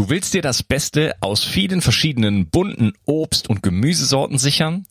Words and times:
Du 0.00 0.08
willst 0.08 0.32
dir 0.32 0.40
das 0.40 0.62
Beste 0.62 1.14
aus 1.20 1.44
vielen 1.44 1.82
verschiedenen 1.82 2.46
bunten 2.46 2.94
Obst- 3.04 3.50
und 3.50 3.62
Gemüsesorten 3.62 4.38
sichern? 4.38 4.86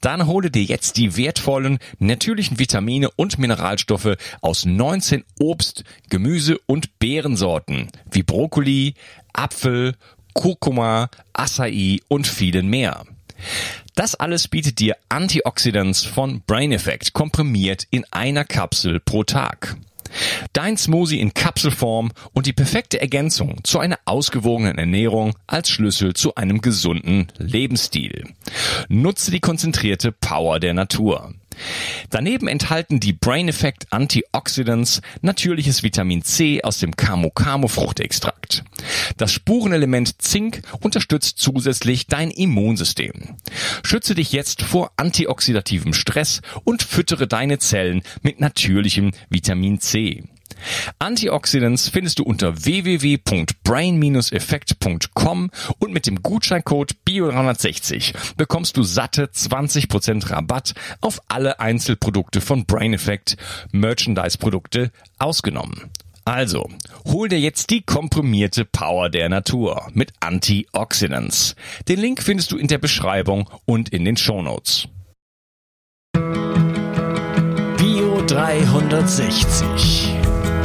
Dann 0.00 0.26
hole 0.26 0.50
dir 0.50 0.62
jetzt 0.62 0.96
die 0.96 1.18
wertvollen 1.18 1.78
natürlichen 1.98 2.58
Vitamine 2.58 3.10
und 3.10 3.38
Mineralstoffe 3.38 4.16
aus 4.40 4.64
19 4.64 5.22
Obst-, 5.38 5.84
Gemüse- 6.08 6.56
und 6.64 6.98
Beerensorten 6.98 7.88
wie 8.10 8.22
Brokkoli, 8.22 8.94
Apfel, 9.34 9.96
Kurkuma, 10.32 11.10
Acai 11.34 11.98
und 12.08 12.26
vielen 12.26 12.68
mehr. 12.68 13.04
Das 13.94 14.14
alles 14.14 14.48
bietet 14.48 14.78
dir 14.78 14.96
Antioxidants 15.10 16.06
von 16.06 16.40
Brain 16.46 16.72
Effect 16.72 17.12
komprimiert 17.12 17.86
in 17.90 18.06
einer 18.10 18.44
Kapsel 18.46 18.98
pro 18.98 19.24
Tag. 19.24 19.76
Dein 20.52 20.76
Smoothie 20.76 21.20
in 21.20 21.34
Kapselform 21.34 22.12
und 22.32 22.46
die 22.46 22.52
perfekte 22.52 23.00
Ergänzung 23.00 23.62
zu 23.64 23.78
einer 23.78 23.98
ausgewogenen 24.04 24.78
Ernährung 24.78 25.34
als 25.46 25.68
Schlüssel 25.68 26.14
zu 26.14 26.34
einem 26.34 26.60
gesunden 26.60 27.28
Lebensstil. 27.38 28.24
Nutze 28.88 29.30
die 29.30 29.40
konzentrierte 29.40 30.12
Power 30.12 30.60
der 30.60 30.74
Natur. 30.74 31.34
Daneben 32.10 32.48
enthalten 32.48 33.00
die 33.00 33.12
Brain 33.12 33.48
Effect 33.48 33.86
Antioxidants 33.90 35.00
natürliches 35.22 35.82
Vitamin 35.82 36.22
C 36.22 36.62
aus 36.62 36.78
dem 36.78 36.96
Camo 36.96 37.30
Camo 37.30 37.68
Fruchtextrakt. 37.68 38.64
Das 39.16 39.32
Spurenelement 39.32 40.20
Zink 40.22 40.62
unterstützt 40.80 41.38
zusätzlich 41.38 42.06
dein 42.06 42.30
Immunsystem. 42.30 43.36
Schütze 43.82 44.14
dich 44.14 44.32
jetzt 44.32 44.62
vor 44.62 44.92
antioxidativem 44.96 45.92
Stress 45.92 46.42
und 46.64 46.82
füttere 46.82 47.26
deine 47.26 47.58
Zellen 47.58 48.02
mit 48.22 48.40
natürlichem 48.40 49.12
Vitamin 49.28 49.80
C. 49.80 50.24
Antioxidants 50.98 51.88
findest 51.88 52.18
du 52.18 52.24
unter 52.24 52.64
www.brain-effekt.com 52.64 55.50
und 55.78 55.92
mit 55.92 56.06
dem 56.06 56.22
Gutscheincode 56.22 56.96
BIO360 57.06 58.14
bekommst 58.36 58.76
du 58.76 58.82
satte 58.82 59.26
20% 59.26 60.30
Rabatt 60.30 60.74
auf 61.00 61.20
alle 61.28 61.60
Einzelprodukte 61.60 62.40
von 62.40 62.66
Brain 62.66 62.94
Effect, 62.94 63.36
Merchandise-Produkte 63.72 64.90
ausgenommen. 65.18 65.92
Also, 66.26 66.70
hol 67.06 67.28
dir 67.28 67.38
jetzt 67.38 67.68
die 67.68 67.82
komprimierte 67.82 68.64
Power 68.64 69.10
der 69.10 69.28
Natur 69.28 69.90
mit 69.92 70.10
Antioxidants. 70.20 71.54
Den 71.86 72.00
Link 72.00 72.22
findest 72.22 72.50
du 72.50 72.56
in 72.56 72.66
der 72.66 72.78
Beschreibung 72.78 73.50
und 73.66 73.90
in 73.90 74.06
den 74.06 74.16
Shownotes. 74.16 74.88
Bio 77.76 78.22
360 78.26 80.13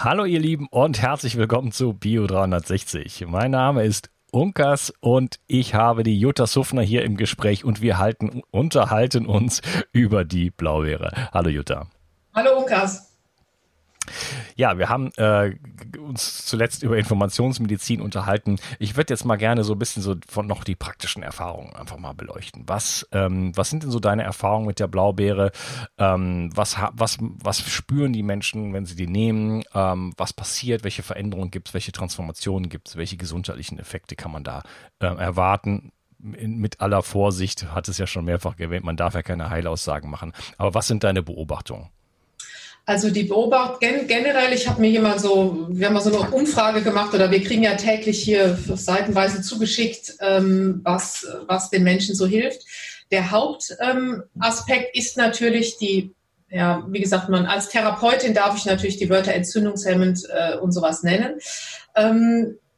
Hallo 0.00 0.24
ihr 0.24 0.38
Lieben 0.38 0.68
und 0.70 1.02
herzlich 1.02 1.36
willkommen 1.36 1.72
zu 1.72 1.92
Bio 1.92 2.28
360. 2.28 3.26
Mein 3.26 3.50
Name 3.50 3.82
ist 3.82 4.10
Unkas 4.30 4.92
und 5.00 5.40
ich 5.48 5.74
habe 5.74 6.04
die 6.04 6.20
Jutta 6.20 6.46
Suffner 6.46 6.82
hier 6.82 7.02
im 7.02 7.16
Gespräch 7.16 7.64
und 7.64 7.82
wir 7.82 7.98
halten, 7.98 8.42
unterhalten 8.52 9.26
uns 9.26 9.60
über 9.92 10.24
die 10.24 10.52
Blaubeere. 10.52 11.10
Hallo 11.32 11.50
Jutta. 11.50 11.88
Hallo 12.32 12.60
Unkas. 12.60 13.07
Ja, 14.56 14.78
wir 14.78 14.88
haben 14.88 15.10
äh, 15.16 15.54
uns 15.98 16.44
zuletzt 16.46 16.82
über 16.82 16.96
Informationsmedizin 16.98 18.00
unterhalten. 18.00 18.58
Ich 18.78 18.96
würde 18.96 19.12
jetzt 19.12 19.24
mal 19.24 19.36
gerne 19.36 19.64
so 19.64 19.74
ein 19.74 19.78
bisschen 19.78 20.02
so 20.02 20.16
von 20.28 20.46
noch 20.46 20.64
die 20.64 20.74
praktischen 20.74 21.22
Erfahrungen 21.22 21.74
einfach 21.76 21.98
mal 21.98 22.14
beleuchten. 22.14 22.64
Was, 22.66 23.06
ähm, 23.12 23.56
was 23.56 23.70
sind 23.70 23.82
denn 23.82 23.90
so 23.90 24.00
deine 24.00 24.22
Erfahrungen 24.22 24.66
mit 24.66 24.80
der 24.80 24.88
Blaubeere? 24.88 25.52
Ähm, 25.98 26.50
was, 26.54 26.76
was, 26.92 27.18
was 27.20 27.60
spüren 27.60 28.12
die 28.12 28.22
Menschen, 28.22 28.72
wenn 28.72 28.86
sie 28.86 28.96
die 28.96 29.06
nehmen? 29.06 29.62
Ähm, 29.74 30.12
was 30.16 30.32
passiert? 30.32 30.84
Welche 30.84 31.02
Veränderungen 31.02 31.50
gibt 31.50 31.68
es? 31.68 31.74
Welche 31.74 31.92
Transformationen 31.92 32.68
gibt 32.68 32.88
es? 32.88 32.96
Welche 32.96 33.16
gesundheitlichen 33.16 33.78
Effekte 33.78 34.16
kann 34.16 34.32
man 34.32 34.44
da 34.44 34.62
äh, 35.00 35.06
erwarten? 35.06 35.92
mit 36.20 36.80
aller 36.80 37.02
Vorsicht, 37.02 37.72
hat 37.72 37.88
es 37.88 37.98
ja 37.98 38.06
schon 38.06 38.24
mehrfach 38.24 38.58
erwähnt, 38.58 38.84
man 38.84 38.96
darf 38.96 39.14
ja 39.14 39.22
keine 39.22 39.50
Heilaussagen 39.50 40.10
machen. 40.10 40.32
Aber 40.56 40.74
was 40.74 40.88
sind 40.88 41.04
deine 41.04 41.22
Beobachtungen? 41.22 41.90
Also 42.88 43.10
die 43.10 43.24
Beobachtung 43.24 44.06
generell, 44.06 44.54
ich 44.54 44.66
habe 44.66 44.80
mir 44.80 44.88
hier 44.88 45.02
mal 45.02 45.18
so, 45.18 45.66
wir 45.68 45.86
haben 45.88 45.92
mal 45.92 46.00
so 46.00 46.08
eine 46.10 46.30
Umfrage 46.30 46.80
gemacht 46.80 47.12
oder 47.12 47.30
wir 47.30 47.42
kriegen 47.44 47.62
ja 47.62 47.74
täglich 47.74 48.22
hier 48.22 48.58
seitenweise 48.66 49.42
zugeschickt, 49.42 50.14
ähm, 50.20 50.80
was, 50.84 51.26
was 51.46 51.68
den 51.68 51.82
Menschen 51.82 52.14
so 52.14 52.26
hilft. 52.26 52.62
Der 53.10 53.30
Hauptaspekt 53.30 54.86
ähm, 54.86 54.90
ist 54.94 55.18
natürlich 55.18 55.76
die, 55.76 56.14
ja, 56.48 56.82
wie 56.88 57.00
gesagt, 57.00 57.28
man 57.28 57.44
als 57.44 57.68
Therapeutin 57.68 58.32
darf 58.32 58.56
ich 58.56 58.64
natürlich 58.64 58.96
die 58.96 59.10
Wörter 59.10 59.34
entzündungshemmend 59.34 60.22
äh, 60.30 60.56
und 60.56 60.72
sowas 60.72 61.02
nennen. 61.02 61.34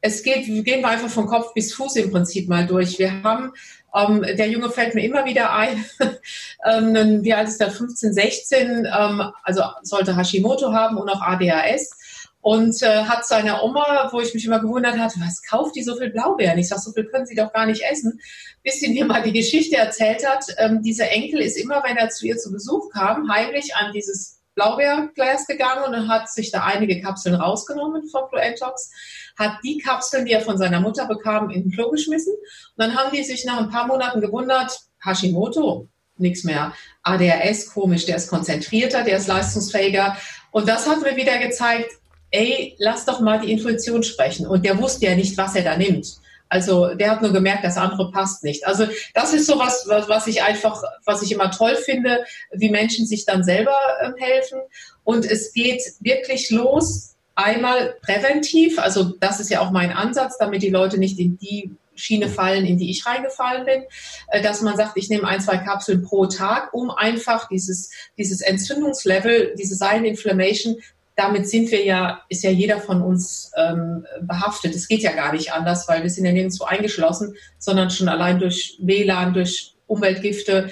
Es 0.01 0.23
geht, 0.23 0.45
gehen 0.45 0.81
wir 0.81 0.87
einfach 0.87 1.09
von 1.09 1.27
Kopf 1.27 1.53
bis 1.53 1.73
Fuß 1.73 1.95
im 1.97 2.11
Prinzip 2.11 2.49
mal 2.49 2.65
durch. 2.65 2.97
Wir 2.97 3.21
haben 3.23 3.53
ähm, 3.93 4.21
der 4.21 4.49
Junge 4.49 4.69
fällt 4.69 4.95
mir 4.95 5.03
immer 5.03 5.25
wieder 5.25 5.53
ein. 5.53 5.85
ähm, 6.65 7.23
wie 7.23 7.33
alt 7.33 7.47
ist 7.47 7.59
der? 7.59 7.71
15, 7.71 8.13
16, 8.13 8.85
ähm, 8.85 9.23
also 9.43 9.63
sollte 9.83 10.15
Hashimoto 10.15 10.71
haben 10.71 10.97
und 10.97 11.09
auch 11.09 11.21
ADHS. 11.21 11.97
Und 12.43 12.81
äh, 12.81 13.03
hat 13.03 13.27
seine 13.27 13.61
Oma, 13.61 14.09
wo 14.11 14.19
ich 14.19 14.33
mich 14.33 14.45
immer 14.45 14.59
gewundert 14.59 14.97
hatte, 14.97 15.19
was 15.19 15.43
kauft 15.43 15.75
die 15.75 15.83
so 15.83 15.95
viel 15.95 16.09
Blaubeeren? 16.09 16.57
Ich 16.57 16.69
sage, 16.69 16.81
so 16.81 16.91
viel 16.91 17.05
können 17.05 17.27
sie 17.27 17.35
doch 17.35 17.53
gar 17.53 17.67
nicht 17.67 17.83
essen. 17.83 18.19
Bis 18.63 18.79
sie 18.79 18.89
mir 18.89 19.05
mal 19.05 19.21
die 19.21 19.33
Geschichte 19.33 19.77
erzählt 19.77 20.27
hat, 20.27 20.45
ähm, 20.57 20.81
dieser 20.81 21.11
Enkel 21.11 21.39
ist 21.41 21.55
immer, 21.55 21.83
wenn 21.85 21.97
er 21.97 22.09
zu 22.09 22.25
ihr 22.25 22.37
zu 22.37 22.51
Besuch 22.51 22.89
kam, 22.91 23.31
heimlich 23.31 23.75
an 23.75 23.93
dieses 23.93 24.39
Blaubeerglas 24.55 25.45
gegangen 25.45 25.93
und 25.93 26.07
hat 26.07 26.31
sich 26.31 26.51
da 26.51 26.63
einige 26.63 26.99
Kapseln 26.99 27.35
rausgenommen 27.35 28.07
von 28.09 28.27
Proentox 28.29 28.91
hat 29.37 29.57
die 29.63 29.77
Kapseln, 29.77 30.25
die 30.25 30.31
er 30.31 30.41
von 30.41 30.57
seiner 30.57 30.79
Mutter 30.79 31.07
bekam, 31.07 31.49
in 31.49 31.63
den 31.63 31.71
Klo 31.71 31.89
geschmissen. 31.89 32.33
Und 32.33 32.77
dann 32.77 32.95
haben 32.95 33.15
die 33.15 33.23
sich 33.23 33.45
nach 33.45 33.59
ein 33.59 33.69
paar 33.69 33.87
Monaten 33.87 34.21
gewundert, 34.21 34.77
Hashimoto, 35.03 35.87
nichts 36.17 36.43
mehr. 36.43 36.73
ADHS, 37.03 37.73
komisch, 37.73 38.05
der 38.05 38.17
ist 38.17 38.29
konzentrierter, 38.29 39.03
der 39.03 39.17
ist 39.17 39.27
leistungsfähiger. 39.27 40.17
Und 40.51 40.67
das 40.67 40.87
hat 40.87 41.01
mir 41.01 41.15
wieder 41.15 41.37
gezeigt, 41.39 41.89
ey, 42.31 42.75
lass 42.79 43.05
doch 43.05 43.19
mal 43.19 43.39
die 43.39 43.51
Intuition 43.51 44.03
sprechen. 44.03 44.47
Und 44.47 44.65
der 44.65 44.79
wusste 44.79 45.05
ja 45.05 45.15
nicht, 45.15 45.37
was 45.37 45.55
er 45.55 45.63
da 45.63 45.77
nimmt. 45.77 46.21
Also 46.51 46.95
der 46.95 47.11
hat 47.11 47.21
nur 47.21 47.31
gemerkt, 47.31 47.63
das 47.63 47.77
andere 47.77 48.11
passt 48.11 48.43
nicht. 48.43 48.67
Also 48.67 48.85
das 49.13 49.33
ist 49.33 49.47
so 49.47 49.57
was, 49.57 49.87
was 49.87 50.27
ich 50.27 50.43
einfach, 50.43 50.83
was 51.05 51.21
ich 51.21 51.31
immer 51.31 51.49
toll 51.49 51.77
finde, 51.77 52.25
wie 52.51 52.69
Menschen 52.69 53.07
sich 53.07 53.25
dann 53.25 53.45
selber 53.45 53.75
äh, 54.01 54.11
helfen. 54.17 54.59
Und 55.05 55.25
es 55.25 55.53
geht 55.53 55.81
wirklich 56.01 56.49
los 56.49 57.10
Einmal 57.35 57.95
präventiv, 58.01 58.77
also 58.79 59.13
das 59.19 59.39
ist 59.39 59.49
ja 59.49 59.61
auch 59.61 59.71
mein 59.71 59.91
Ansatz, 59.91 60.37
damit 60.37 60.61
die 60.61 60.69
Leute 60.69 60.97
nicht 60.97 61.17
in 61.17 61.37
die 61.37 61.71
Schiene 61.95 62.29
fallen, 62.29 62.65
in 62.65 62.77
die 62.77 62.89
ich 62.89 63.05
reingefallen 63.05 63.65
bin, 63.65 63.83
äh, 64.27 64.41
dass 64.41 64.61
man 64.61 64.75
sagt, 64.75 64.97
ich 64.97 65.09
nehme 65.09 65.27
ein, 65.27 65.41
zwei 65.41 65.57
Kapseln 65.57 66.01
pro 66.01 66.25
Tag, 66.25 66.73
um 66.73 66.89
einfach 66.89 67.47
dieses, 67.47 67.91
dieses 68.17 68.41
Entzündungslevel, 68.41 69.55
diese 69.57 69.75
Silent 69.75 70.05
Inflammation, 70.05 70.77
damit 71.15 71.47
sind 71.47 71.71
wir 71.71 71.83
ja, 71.83 72.21
ist 72.29 72.43
ja 72.43 72.49
jeder 72.49 72.79
von 72.79 73.01
uns 73.01 73.51
ähm, 73.55 74.05
behaftet. 74.21 74.73
Es 74.75 74.87
geht 74.87 75.03
ja 75.03 75.11
gar 75.11 75.33
nicht 75.33 75.53
anders, 75.53 75.87
weil 75.87 76.01
wir 76.03 76.09
sind 76.09 76.25
ja 76.25 76.31
nirgendwo 76.31 76.63
eingeschlossen, 76.63 77.35
sondern 77.59 77.89
schon 77.89 78.09
allein 78.09 78.39
durch 78.39 78.77
WLAN, 78.81 79.33
durch 79.33 79.75
Umweltgifte, 79.87 80.71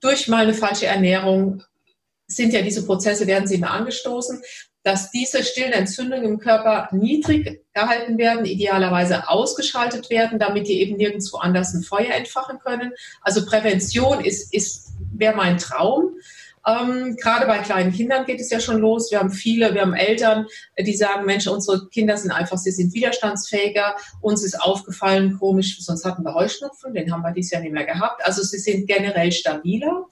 durch 0.00 0.28
mal 0.28 0.44
eine 0.44 0.54
falsche 0.54 0.86
Ernährung 0.86 1.62
sind 2.26 2.52
ja 2.52 2.62
diese 2.62 2.86
Prozesse, 2.86 3.26
werden 3.26 3.46
sie 3.46 3.56
immer 3.56 3.72
angestoßen 3.72 4.40
dass 4.84 5.10
diese 5.10 5.42
stillen 5.42 5.72
Entzündungen 5.72 6.24
im 6.24 6.38
Körper 6.38 6.88
niedrig 6.92 7.64
gehalten 7.72 8.18
werden, 8.18 8.44
idealerweise 8.44 9.28
ausgeschaltet 9.28 10.10
werden, 10.10 10.38
damit 10.38 10.68
die 10.68 10.80
eben 10.80 10.96
nirgendwo 10.96 11.38
anders 11.38 11.72
ein 11.74 11.82
Feuer 11.82 12.12
entfachen 12.14 12.58
können. 12.58 12.92
Also 13.22 13.46
Prävention 13.46 14.22
ist, 14.22 14.52
ist 14.54 14.92
wäre 15.12 15.34
mein 15.34 15.58
Traum. 15.58 16.16
Ähm, 16.66 17.16
gerade 17.16 17.46
bei 17.46 17.58
kleinen 17.58 17.92
Kindern 17.92 18.26
geht 18.26 18.40
es 18.40 18.50
ja 18.50 18.60
schon 18.60 18.78
los. 18.78 19.10
Wir 19.10 19.20
haben 19.20 19.30
viele, 19.30 19.74
wir 19.74 19.82
haben 19.82 19.94
Eltern, 19.94 20.46
die 20.78 20.94
sagen, 20.94 21.24
Mensch, 21.24 21.46
unsere 21.46 21.88
Kinder 21.88 22.16
sind 22.16 22.30
einfach, 22.30 22.58
sie 22.58 22.70
sind 22.70 22.94
widerstandsfähiger. 22.94 23.96
Uns 24.20 24.44
ist 24.44 24.60
aufgefallen, 24.60 25.38
komisch, 25.38 25.78
sonst 25.80 26.04
hatten 26.04 26.24
wir 26.24 26.34
Heuschnupfen, 26.34 26.94
den 26.94 27.12
haben 27.12 27.22
wir 27.22 27.32
dieses 27.32 27.52
Jahr 27.52 27.62
nicht 27.62 27.72
mehr 27.72 27.84
gehabt. 27.84 28.24
Also 28.24 28.42
sie 28.42 28.58
sind 28.58 28.86
generell 28.86 29.32
stabiler. 29.32 30.06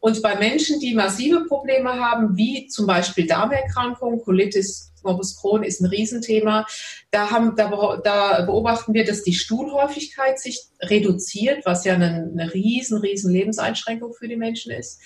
Und 0.00 0.22
bei 0.22 0.36
Menschen, 0.36 0.78
die 0.80 0.94
massive 0.94 1.44
Probleme 1.46 1.94
haben, 1.94 2.36
wie 2.36 2.68
zum 2.68 2.86
Beispiel 2.86 3.26
Darmerkrankungen, 3.26 4.20
Colitis 4.22 4.88
Morbus 5.02 5.36
Crohn 5.40 5.62
ist 5.62 5.80
ein 5.80 5.86
Riesenthema. 5.86 6.66
Da, 7.10 7.30
haben, 7.30 7.54
da, 7.56 8.00
da 8.02 8.42
beobachten 8.42 8.94
wir, 8.94 9.04
dass 9.04 9.22
die 9.22 9.34
Stuhlhäufigkeit 9.34 10.38
sich 10.38 10.68
reduziert, 10.80 11.64
was 11.64 11.84
ja 11.84 11.94
eine, 11.94 12.30
eine 12.32 12.52
riesen, 12.52 12.98
riesen 12.98 13.32
Lebenseinschränkung 13.32 14.12
für 14.12 14.28
die 14.28 14.36
Menschen 14.36 14.72
ist. 14.72 15.00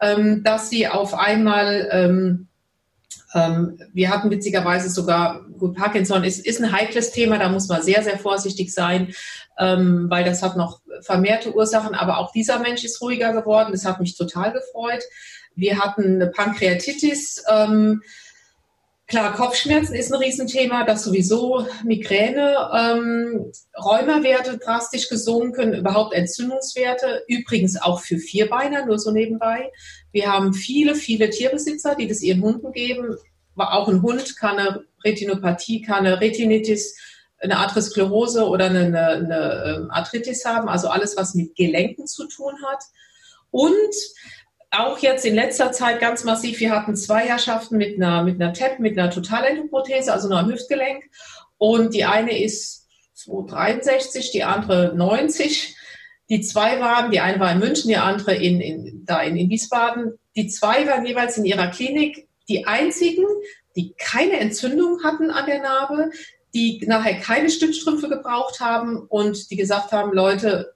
Ähm, 0.00 0.42
dass 0.42 0.70
sie 0.70 0.88
auf 0.88 1.14
einmal 1.14 1.88
ähm, 1.92 2.48
wir 3.34 4.10
hatten 4.10 4.30
witzigerweise 4.30 4.90
sogar, 4.90 5.42
gut, 5.58 5.74
Parkinson 5.74 6.24
ist, 6.24 6.44
ist 6.44 6.60
ein 6.60 6.72
heikles 6.72 7.12
Thema, 7.12 7.38
da 7.38 7.48
muss 7.48 7.68
man 7.68 7.82
sehr, 7.82 8.02
sehr 8.02 8.18
vorsichtig 8.18 8.72
sein, 8.74 9.14
ähm, 9.58 10.06
weil 10.10 10.24
das 10.24 10.42
hat 10.42 10.56
noch 10.56 10.80
vermehrte 11.00 11.54
Ursachen, 11.54 11.94
aber 11.94 12.18
auch 12.18 12.32
dieser 12.32 12.58
Mensch 12.58 12.84
ist 12.84 13.00
ruhiger 13.00 13.32
geworden, 13.32 13.72
das 13.72 13.84
hat 13.84 14.00
mich 14.00 14.16
total 14.16 14.52
gefreut. 14.52 15.02
Wir 15.54 15.78
hatten 15.78 16.16
eine 16.16 16.28
Pankreatitis, 16.28 17.44
ähm, 17.50 18.02
Klar, 19.08 19.34
Kopfschmerzen 19.34 19.94
ist 19.94 20.12
ein 20.12 20.18
Riesenthema, 20.22 20.84
das 20.84 21.04
sowieso 21.04 21.66
Migräne, 21.84 22.70
ähm, 22.74 23.52
Rheumawerte 23.76 24.58
drastisch 24.58 25.08
gesunken, 25.08 25.74
überhaupt 25.74 26.14
Entzündungswerte, 26.14 27.22
übrigens 27.28 27.80
auch 27.80 28.00
für 28.00 28.18
Vierbeiner, 28.18 28.86
nur 28.86 28.98
so 28.98 29.10
nebenbei. 29.10 29.70
Wir 30.12 30.32
haben 30.32 30.54
viele, 30.54 30.94
viele 30.94 31.28
Tierbesitzer, 31.30 31.94
die 31.94 32.06
das 32.06 32.22
ihren 32.22 32.42
Hunden 32.42 32.72
geben. 32.72 33.16
auch 33.56 33.88
ein 33.88 34.02
Hund 34.02 34.36
kann 34.38 34.58
eine 34.58 34.84
Retinopathie, 35.04 35.82
kann 35.82 36.06
eine 36.06 36.20
Retinitis, 36.20 36.96
eine 37.38 37.58
Arteriosklerose 37.58 38.46
oder 38.46 38.66
eine, 38.66 38.86
eine, 38.86 39.06
eine 39.08 39.64
ähm, 39.66 39.90
Arthritis 39.90 40.44
haben, 40.44 40.68
also 40.68 40.88
alles, 40.88 41.16
was 41.16 41.34
mit 41.34 41.54
Gelenken 41.56 42.06
zu 42.06 42.28
tun 42.28 42.54
hat. 42.66 42.82
Und 43.50 43.94
auch 44.72 44.98
jetzt 44.98 45.24
in 45.26 45.34
letzter 45.34 45.70
Zeit 45.70 46.00
ganz 46.00 46.24
massiv. 46.24 46.58
Wir 46.58 46.70
hatten 46.70 46.96
zwei 46.96 47.26
Herrschaften 47.26 47.76
mit 47.76 47.96
einer, 47.96 48.24
mit 48.24 48.40
einer 48.40 48.54
TEP, 48.54 48.78
mit 48.78 48.98
einer 48.98 49.10
Totalendoprothese, 49.10 50.12
also 50.12 50.28
einer 50.28 50.46
Hüftgelenk. 50.46 51.04
Und 51.58 51.94
die 51.94 52.04
eine 52.04 52.42
ist 52.42 52.88
263, 53.14 54.32
die 54.32 54.44
andere 54.44 54.94
90. 54.96 55.76
Die 56.30 56.40
zwei 56.40 56.80
waren, 56.80 57.10
die 57.10 57.20
eine 57.20 57.38
war 57.38 57.52
in 57.52 57.58
München, 57.58 57.88
die 57.88 57.96
andere 57.96 58.34
in, 58.34 58.60
in, 58.60 59.04
da 59.04 59.20
in, 59.20 59.36
in 59.36 59.50
Wiesbaden. 59.50 60.18
Die 60.34 60.48
zwei 60.48 60.86
waren 60.86 61.04
jeweils 61.04 61.36
in 61.36 61.44
ihrer 61.44 61.68
Klinik 61.68 62.26
die 62.48 62.66
einzigen, 62.66 63.26
die 63.76 63.94
keine 63.98 64.40
Entzündung 64.40 65.04
hatten 65.04 65.30
an 65.30 65.46
der 65.46 65.60
Narbe, 65.60 66.10
die 66.54 66.82
nachher 66.86 67.20
keine 67.20 67.50
Stützstrümpfe 67.50 68.08
gebraucht 68.08 68.60
haben 68.60 68.98
und 68.98 69.50
die 69.50 69.56
gesagt 69.56 69.92
haben, 69.92 70.12
Leute, 70.12 70.74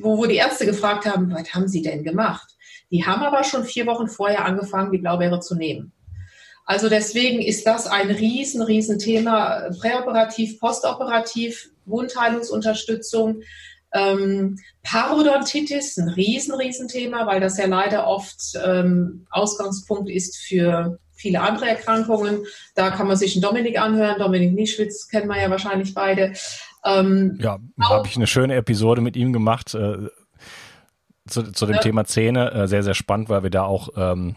wo, 0.00 0.18
wo 0.18 0.26
die 0.26 0.36
Ärzte 0.36 0.66
gefragt 0.66 1.06
haben, 1.06 1.32
was 1.32 1.54
haben 1.54 1.68
sie 1.68 1.82
denn 1.82 2.04
gemacht? 2.04 2.57
Die 2.90 3.04
haben 3.04 3.22
aber 3.22 3.44
schon 3.44 3.64
vier 3.64 3.86
Wochen 3.86 4.08
vorher 4.08 4.44
angefangen, 4.44 4.92
die 4.92 4.98
Blaubeere 4.98 5.40
zu 5.40 5.54
nehmen. 5.54 5.92
Also 6.64 6.88
deswegen 6.90 7.40
ist 7.40 7.66
das 7.66 7.86
ein 7.86 8.10
riesen, 8.10 8.60
riesen 8.60 8.98
Thema, 8.98 9.70
präoperativ, 9.80 10.60
postoperativ, 10.60 11.70
Wundheilungsunterstützung. 11.86 13.40
Ähm, 13.94 14.58
Parodontitis, 14.82 15.96
ein 15.96 16.08
riesen, 16.08 16.54
riesen 16.54 16.88
Thema, 16.88 17.26
weil 17.26 17.40
das 17.40 17.56
ja 17.56 17.66
leider 17.66 18.06
oft 18.06 18.38
ähm, 18.62 19.26
Ausgangspunkt 19.30 20.10
ist 20.10 20.36
für 20.36 20.98
viele 21.14 21.40
andere 21.40 21.70
Erkrankungen. 21.70 22.44
Da 22.74 22.90
kann 22.90 23.08
man 23.08 23.16
sich 23.16 23.34
einen 23.34 23.42
Dominik 23.42 23.80
anhören. 23.80 24.18
Dominik 24.18 24.52
Nischwitz 24.52 25.08
kennen 25.08 25.28
wir 25.28 25.40
ja 25.40 25.50
wahrscheinlich 25.50 25.94
beide. 25.94 26.34
Ähm, 26.84 27.38
ja, 27.40 27.58
habe 27.80 28.06
ich 28.06 28.16
eine 28.16 28.26
schöne 28.26 28.54
Episode 28.54 29.00
mit 29.00 29.16
ihm 29.16 29.32
gemacht. 29.32 29.74
Äh, 29.74 30.08
zu, 31.28 31.52
zu 31.52 31.66
dem 31.66 31.76
ja. 31.76 31.80
Thema 31.80 32.04
Zähne 32.04 32.52
äh, 32.52 32.68
sehr, 32.68 32.82
sehr 32.82 32.94
spannend, 32.94 33.28
weil 33.28 33.42
wir 33.42 33.50
da 33.50 33.64
auch 33.64 33.90
ähm, 33.96 34.36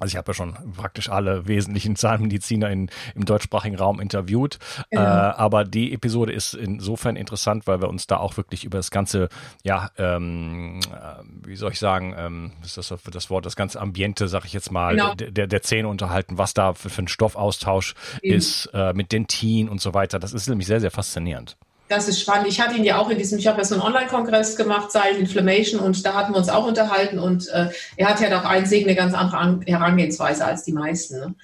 also 0.00 0.12
ich 0.12 0.16
habe 0.16 0.30
ja 0.30 0.34
schon 0.34 0.54
praktisch 0.76 1.08
alle 1.08 1.46
wesentlichen 1.48 1.94
Zahnmediziner 1.96 2.68
in, 2.70 2.90
im 3.14 3.24
deutschsprachigen 3.24 3.76
Raum 3.76 4.00
interviewt. 4.00 4.58
Ja. 4.90 5.30
Äh, 5.30 5.34
aber 5.36 5.64
die 5.64 5.92
Episode 5.92 6.32
ist 6.32 6.54
insofern 6.54 7.16
interessant, 7.16 7.66
weil 7.66 7.80
wir 7.80 7.88
uns 7.88 8.06
da 8.06 8.16
auch 8.16 8.36
wirklich 8.36 8.64
über 8.64 8.78
das 8.78 8.90
ganze, 8.90 9.28
ja, 9.62 9.90
ähm, 9.96 10.80
äh, 10.92 11.22
wie 11.46 11.56
soll 11.56 11.72
ich 11.72 11.78
sagen, 11.78 12.14
ähm, 12.18 12.52
ist 12.64 12.76
das 12.76 12.92
das 13.10 13.30
Wort, 13.30 13.46
das 13.46 13.56
ganze 13.56 13.80
Ambiente, 13.80 14.26
sag 14.26 14.44
ich 14.44 14.52
jetzt 14.52 14.72
mal, 14.72 14.96
genau. 14.96 15.14
der, 15.14 15.46
der 15.46 15.62
Zähne 15.62 15.88
unterhalten, 15.88 16.38
was 16.38 16.54
da 16.54 16.74
für, 16.74 16.90
für 16.90 17.02
ein 17.02 17.08
Stoffaustausch 17.08 17.94
Eben. 18.20 18.36
ist 18.36 18.66
äh, 18.74 18.92
mit 18.94 19.12
Dentin 19.12 19.68
und 19.68 19.80
so 19.80 19.94
weiter. 19.94 20.18
Das 20.18 20.32
ist 20.32 20.48
nämlich 20.48 20.66
sehr, 20.66 20.80
sehr 20.80 20.90
faszinierend. 20.90 21.56
Das 21.88 22.08
ist 22.08 22.20
spannend. 22.20 22.48
Ich 22.48 22.60
hatte 22.60 22.76
ihn 22.76 22.84
ja 22.84 22.98
auch 22.98 23.10
in 23.10 23.18
diesem, 23.18 23.38
ich 23.38 23.46
habe 23.46 23.58
ja 23.58 23.64
so 23.64 23.74
einen 23.74 23.84
Online-Kongress 23.84 24.56
gemacht, 24.56 24.90
Silent 24.90 25.18
Inflammation, 25.18 25.80
und 25.80 26.04
da 26.04 26.14
hatten 26.14 26.32
wir 26.32 26.38
uns 26.38 26.48
auch 26.48 26.66
unterhalten 26.66 27.18
und 27.18 27.48
äh, 27.48 27.68
er 27.96 28.08
hat 28.08 28.20
ja 28.20 28.30
doch 28.30 28.44
ein 28.44 28.64
Segen 28.64 28.88
eine 28.88 28.96
ganz 28.96 29.12
andere 29.12 29.60
Herangehensweise 29.66 30.44
als 30.44 30.64
die 30.64 30.72
meisten. 30.72 31.18
Ne? 31.18 31.34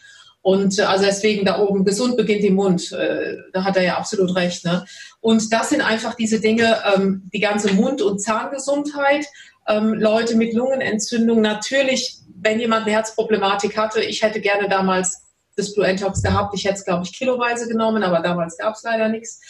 Und 0.43 0.79
äh, 0.79 0.83
also 0.83 1.05
deswegen 1.05 1.45
da 1.45 1.59
oben, 1.59 1.85
gesund 1.85 2.17
beginnt 2.17 2.45
im 2.45 2.55
Mund, 2.55 2.91
äh, 2.93 3.37
da 3.53 3.65
hat 3.65 3.77
er 3.77 3.83
ja 3.83 3.97
absolut 3.99 4.35
recht. 4.35 4.65
Ne? 4.65 4.87
Und 5.21 5.53
das 5.53 5.69
sind 5.69 5.83
einfach 5.83 6.15
diese 6.15 6.41
Dinge, 6.41 6.79
ähm, 6.95 7.29
die 7.35 7.41
ganze 7.41 7.75
Mund- 7.75 8.01
und 8.01 8.21
Zahngesundheit, 8.21 9.27
ähm, 9.69 9.93
Leute 9.93 10.37
mit 10.37 10.55
Lungenentzündung, 10.55 11.43
natürlich, 11.43 12.17
wenn 12.43 12.59
jemand 12.59 12.87
eine 12.87 12.93
Herzproblematik 12.93 13.77
hatte, 13.77 14.01
ich 14.01 14.23
hätte 14.23 14.41
gerne 14.41 14.71
damals 14.71 15.23
das 15.57 15.75
Blue 15.75 15.87
Entox 15.87 16.23
gehabt, 16.23 16.55
ich 16.55 16.65
hätte 16.65 16.77
es, 16.77 16.85
glaube 16.87 17.05
ich, 17.05 17.13
kiloweise 17.13 17.69
genommen, 17.69 18.03
aber 18.03 18.21
damals 18.21 18.57
gab 18.57 18.75
es 18.75 18.83
leider 18.83 19.09
nichts 19.09 19.41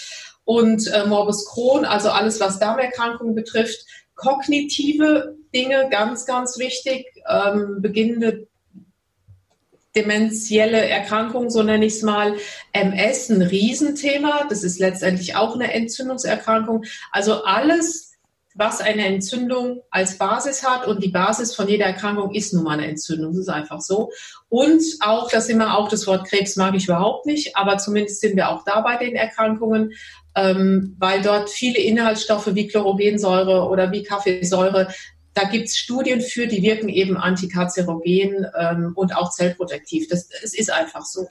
und 0.50 0.88
äh, 0.88 1.06
Morbus 1.06 1.46
Crohn, 1.46 1.84
also 1.84 2.10
alles, 2.10 2.40
was 2.40 2.58
Darmerkrankungen 2.58 3.36
betrifft. 3.36 3.86
Kognitive 4.16 5.36
Dinge, 5.54 5.86
ganz, 5.92 6.26
ganz 6.26 6.58
wichtig. 6.58 7.06
Ähm, 7.28 7.76
beginnende 7.78 8.48
dementielle 9.94 10.88
Erkrankung, 10.88 11.50
so 11.50 11.62
nenne 11.62 11.86
ich 11.86 11.94
es 11.94 12.02
mal. 12.02 12.34
MS, 12.72 13.30
ein 13.30 13.42
Riesenthema. 13.42 14.46
Das 14.48 14.64
ist 14.64 14.80
letztendlich 14.80 15.36
auch 15.36 15.54
eine 15.54 15.72
Entzündungserkrankung. 15.72 16.82
Also 17.12 17.44
alles, 17.44 18.10
was 18.54 18.80
eine 18.80 19.06
Entzündung 19.06 19.82
als 19.90 20.18
Basis 20.18 20.68
hat 20.68 20.86
und 20.86 21.04
die 21.04 21.10
Basis 21.10 21.54
von 21.54 21.68
jeder 21.68 21.86
Erkrankung 21.86 22.34
ist 22.34 22.52
nun 22.52 22.64
mal 22.64 22.72
eine 22.72 22.88
Entzündung. 22.88 23.30
Das 23.30 23.42
ist 23.42 23.48
einfach 23.48 23.80
so. 23.80 24.10
Und 24.48 24.82
auch, 25.00 25.30
das 25.30 25.48
immer 25.48 25.78
auch 25.78 25.88
das 25.88 26.08
Wort 26.08 26.28
Krebs 26.28 26.56
mag 26.56 26.74
ich 26.74 26.84
überhaupt 26.84 27.26
nicht, 27.26 27.56
aber 27.56 27.78
zumindest 27.78 28.20
sind 28.20 28.34
wir 28.34 28.48
auch 28.48 28.64
da 28.64 28.80
bei 28.80 28.96
den 28.96 29.14
Erkrankungen 29.14 29.92
ähm, 30.36 30.96
weil 30.98 31.22
dort 31.22 31.50
viele 31.50 31.78
Inhaltsstoffe 31.78 32.54
wie 32.54 32.68
Chlorogensäure 32.68 33.68
oder 33.68 33.90
wie 33.92 34.02
Kaffeesäure, 34.02 34.88
da 35.34 35.44
gibt 35.44 35.68
es 35.68 35.76
Studien 35.76 36.20
für, 36.20 36.46
die 36.46 36.62
wirken 36.62 36.88
eben 36.88 37.16
antikarzerogen 37.16 38.46
ähm, 38.58 38.92
und 38.94 39.16
auch 39.16 39.30
zellprotektiv. 39.30 40.08
Das, 40.08 40.28
das 40.28 40.54
ist 40.54 40.72
einfach 40.72 41.04
so. 41.04 41.28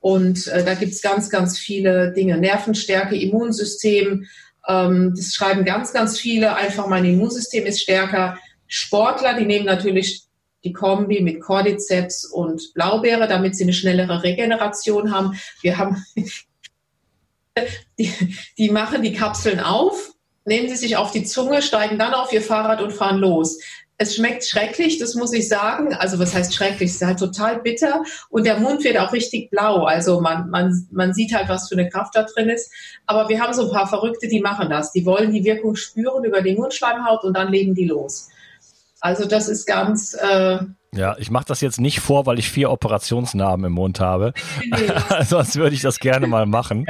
Und 0.00 0.46
äh, 0.48 0.64
da 0.64 0.74
gibt 0.74 0.92
es 0.92 1.02
ganz, 1.02 1.30
ganz 1.30 1.58
viele 1.58 2.12
Dinge. 2.12 2.38
Nervenstärke, 2.38 3.16
Immunsystem, 3.16 4.26
ähm, 4.68 5.14
das 5.16 5.34
schreiben 5.34 5.64
ganz, 5.64 5.92
ganz 5.92 6.18
viele. 6.18 6.54
Einfach 6.54 6.86
mein 6.86 7.04
Immunsystem 7.04 7.66
ist 7.66 7.80
stärker. 7.80 8.38
Sportler, 8.66 9.34
die 9.34 9.46
nehmen 9.46 9.66
natürlich 9.66 10.24
die 10.64 10.72
Kombi 10.72 11.20
mit 11.20 11.40
Cordyceps 11.40 12.24
und 12.26 12.74
Blaubeere, 12.74 13.26
damit 13.28 13.56
sie 13.56 13.64
eine 13.64 13.72
schnellere 13.72 14.22
Regeneration 14.22 15.12
haben. 15.12 15.38
Wir 15.62 15.78
haben 15.78 16.04
die, 17.98 18.12
die 18.56 18.70
machen 18.70 19.02
die 19.02 19.12
Kapseln 19.12 19.60
auf, 19.60 20.12
nehmen 20.44 20.68
sie 20.68 20.76
sich 20.76 20.96
auf 20.96 21.10
die 21.10 21.24
Zunge, 21.24 21.62
steigen 21.62 21.98
dann 21.98 22.14
auf 22.14 22.32
ihr 22.32 22.42
Fahrrad 22.42 22.80
und 22.82 22.92
fahren 22.92 23.18
los. 23.18 23.58
Es 24.00 24.14
schmeckt 24.14 24.44
schrecklich, 24.44 24.98
das 24.98 25.16
muss 25.16 25.32
ich 25.32 25.48
sagen. 25.48 25.92
Also 25.92 26.20
was 26.20 26.32
heißt 26.32 26.54
schrecklich? 26.54 26.90
Es 26.90 26.96
ist 26.96 27.06
halt 27.06 27.18
total 27.18 27.60
bitter 27.60 28.04
und 28.30 28.46
der 28.46 28.58
Mund 28.60 28.84
wird 28.84 28.96
auch 28.96 29.12
richtig 29.12 29.50
blau. 29.50 29.84
Also 29.84 30.20
man, 30.20 30.48
man, 30.50 30.86
man 30.92 31.12
sieht 31.12 31.34
halt, 31.34 31.48
was 31.48 31.68
für 31.68 31.74
eine 31.74 31.88
Kraft 31.88 32.14
da 32.14 32.22
drin 32.22 32.48
ist. 32.48 32.72
Aber 33.06 33.28
wir 33.28 33.40
haben 33.40 33.52
so 33.52 33.64
ein 33.66 33.72
paar 33.72 33.88
Verrückte, 33.88 34.28
die 34.28 34.40
machen 34.40 34.70
das. 34.70 34.92
Die 34.92 35.04
wollen 35.04 35.32
die 35.32 35.44
Wirkung 35.44 35.74
spüren 35.74 36.24
über 36.24 36.42
die 36.42 36.54
Mundschleimhaut 36.54 37.24
und 37.24 37.36
dann 37.36 37.50
legen 37.50 37.74
die 37.74 37.86
los. 37.86 38.28
Also 39.00 39.26
das 39.26 39.48
ist 39.48 39.66
ganz, 39.66 40.14
äh, 40.14 40.58
ja, 40.94 41.16
ich 41.18 41.30
mache 41.30 41.44
das 41.46 41.60
jetzt 41.60 41.80
nicht 41.80 42.00
vor, 42.00 42.26
weil 42.26 42.38
ich 42.38 42.50
vier 42.50 42.70
Operationsnarben 42.70 43.64
im 43.66 43.72
Mund 43.72 44.00
habe. 44.00 44.32
Sonst 45.24 45.56
würde 45.56 45.74
ich 45.74 45.82
das 45.82 45.98
gerne 45.98 46.26
mal 46.26 46.46
machen. 46.46 46.86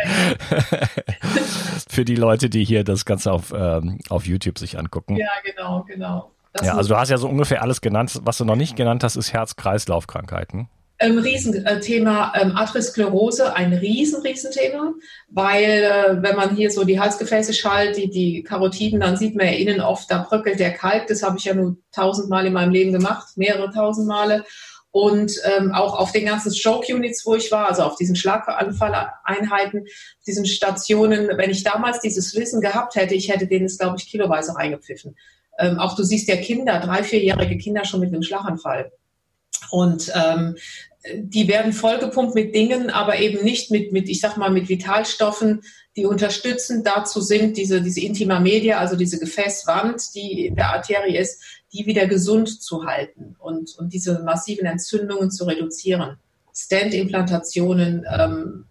Für 1.89 2.05
die 2.05 2.15
Leute, 2.15 2.49
die 2.49 2.65
hier 2.65 2.85
das 2.85 3.05
Ganze 3.05 3.33
auf, 3.33 3.53
ähm, 3.53 3.99
auf 4.09 4.27
YouTube 4.27 4.59
sich 4.59 4.79
angucken. 4.79 5.17
Ja, 5.17 5.29
genau, 5.45 5.85
genau. 5.89 6.31
Das 6.53 6.67
ja, 6.67 6.77
also 6.77 6.91
du 6.91 6.97
hast 6.97 7.09
ja 7.09 7.19
so 7.19 7.29
ungefähr 7.29 7.63
alles 7.63 7.81
genannt. 7.81 8.21
Was 8.23 8.39
du 8.39 8.45
noch 8.45 8.57
nicht 8.57 8.77
genannt 8.77 9.03
hast, 9.05 9.17
ist 9.17 9.33
Herz-Kreislauf-Krankheiten. 9.33 10.69
Ähm, 11.01 11.19
Riesenthema 11.19 12.33
ähm, 12.35 12.57
Atherosklerose, 12.57 13.55
ein 13.55 13.73
riesen, 13.73 14.21
Riesenthema, 14.21 14.95
weil 15.29 15.63
äh, 15.65 16.23
wenn 16.23 16.35
man 16.35 16.57
hier 16.57 16.73
so 16.73 16.83
die 16.83 16.99
Halsgefäße 16.99 17.55
schaltet, 17.55 17.97
die, 17.97 18.11
die 18.11 18.43
Karotiden, 18.43 18.99
dann 18.99 19.17
sieht 19.17 19.37
man 19.37 19.47
ja 19.47 19.53
innen 19.53 19.81
oft, 19.81 20.11
da 20.11 20.27
bröckelt 20.29 20.59
der 20.59 20.73
Kalk. 20.73 21.07
Das 21.07 21.23
habe 21.23 21.39
ich 21.39 21.45
ja 21.45 21.55
nur 21.55 21.77
tausendmal 21.93 22.47
in 22.47 22.53
meinem 22.53 22.73
Leben 22.73 22.93
gemacht, 22.93 23.37
mehrere 23.37 23.71
tausend 23.73 24.09
Male. 24.09 24.45
Und 24.91 25.33
ähm, 25.45 25.73
auch 25.73 25.97
auf 25.97 26.11
den 26.11 26.25
ganzen 26.27 26.53
Stroke-Units, 26.53 27.25
wo 27.27 27.37
ich 27.37 27.53
war, 27.53 27.69
also 27.69 27.83
auf 27.83 27.95
diesen 27.95 28.17
Schlaganfalleinheiten, 28.17 29.87
diesen 30.27 30.47
Stationen, 30.47 31.29
wenn 31.37 31.51
ich 31.51 31.63
damals 31.63 32.01
dieses 32.01 32.35
Wissen 32.35 32.61
gehabt 32.61 32.97
hätte, 32.97 33.15
ich 33.15 33.31
hätte 33.31 33.47
denen 33.47 33.67
es, 33.67 33.79
glaube 33.79 33.97
ich, 33.99 34.11
kiloweise 34.11 34.57
reingepfiffen. 34.57 35.15
Ähm, 35.59 35.79
auch 35.79 35.95
du 35.95 36.03
siehst 36.03 36.27
ja 36.27 36.37
Kinder, 36.37 36.81
drei, 36.81 37.05
vierjährige 37.05 37.59
Kinder 37.59 37.85
schon 37.85 38.01
mit 38.01 38.09
einem 38.09 38.23
Schlaganfall. 38.23 38.91
Und 39.71 40.11
ähm, 40.15 40.57
die 41.17 41.49
werden 41.49 41.73
vollgepumpt 41.73 42.35
mit 42.35 42.55
Dingen, 42.55 42.91
aber 42.91 43.19
eben 43.19 43.45
nicht 43.45 43.71
mit, 43.71 43.93
mit, 43.93 44.09
ich 44.09 44.21
sag 44.21 44.37
mal, 44.37 44.51
mit 44.51 44.69
Vitalstoffen, 44.69 45.63
die 45.97 46.07
unterstützend 46.07 46.87
dazu 46.87 47.21
sind, 47.21 47.57
diese, 47.57 47.81
diese 47.81 48.01
Intima 48.01 48.41
Media, 48.41 48.79
also 48.79 48.97
diese 48.97 49.19
Gefäßwand, 49.19 50.15
die 50.15 50.47
in 50.47 50.57
der 50.57 50.73
Arterie 50.75 51.17
ist, 51.17 51.43
die 51.73 51.87
wieder 51.87 52.07
gesund 52.07 52.63
zu 52.63 52.85
halten 52.85 53.37
und, 53.39 53.77
und 53.79 53.93
diese 53.93 54.21
massiven 54.21 54.67
Entzündungen 54.67 55.31
zu 55.31 55.45
reduzieren. 55.45 56.19
Stand-Implantationen, 56.55 58.05
ähm, 58.13 58.65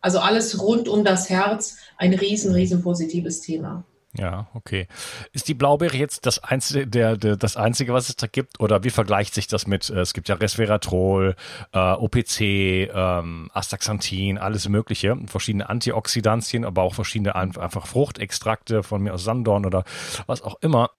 also 0.00 0.18
alles 0.18 0.60
rund 0.60 0.88
um 0.88 1.04
das 1.04 1.30
Herz, 1.30 1.76
ein 1.96 2.12
riesen, 2.12 2.52
riesen 2.52 2.82
positives 2.82 3.40
Thema. 3.40 3.84
Ja, 4.14 4.48
okay. 4.52 4.88
Ist 5.32 5.48
die 5.48 5.54
Blaubeere 5.54 5.96
jetzt 5.96 6.26
das 6.26 6.38
einzige, 6.38 6.86
der, 6.86 7.16
der, 7.16 7.36
das 7.36 7.56
einzige, 7.56 7.94
was 7.94 8.10
es 8.10 8.16
da 8.16 8.26
gibt? 8.26 8.60
Oder 8.60 8.84
wie 8.84 8.90
vergleicht 8.90 9.32
sich 9.32 9.46
das 9.46 9.66
mit, 9.66 9.88
äh, 9.88 10.00
es 10.00 10.12
gibt 10.12 10.28
ja 10.28 10.34
Resveratrol, 10.34 11.34
äh, 11.72 11.78
OPC, 11.78 12.40
ähm, 12.40 13.50
Astaxanthin, 13.54 14.36
alles 14.36 14.68
Mögliche, 14.68 15.16
verschiedene 15.26 15.70
Antioxidantien, 15.70 16.66
aber 16.66 16.82
auch 16.82 16.94
verschiedene 16.94 17.34
einfach 17.34 17.86
Fruchtextrakte 17.86 18.82
von 18.82 19.02
mir 19.02 19.14
aus 19.14 19.24
Sandorn 19.24 19.64
oder 19.64 19.84
was 20.26 20.42
auch 20.42 20.56
immer. 20.60 20.90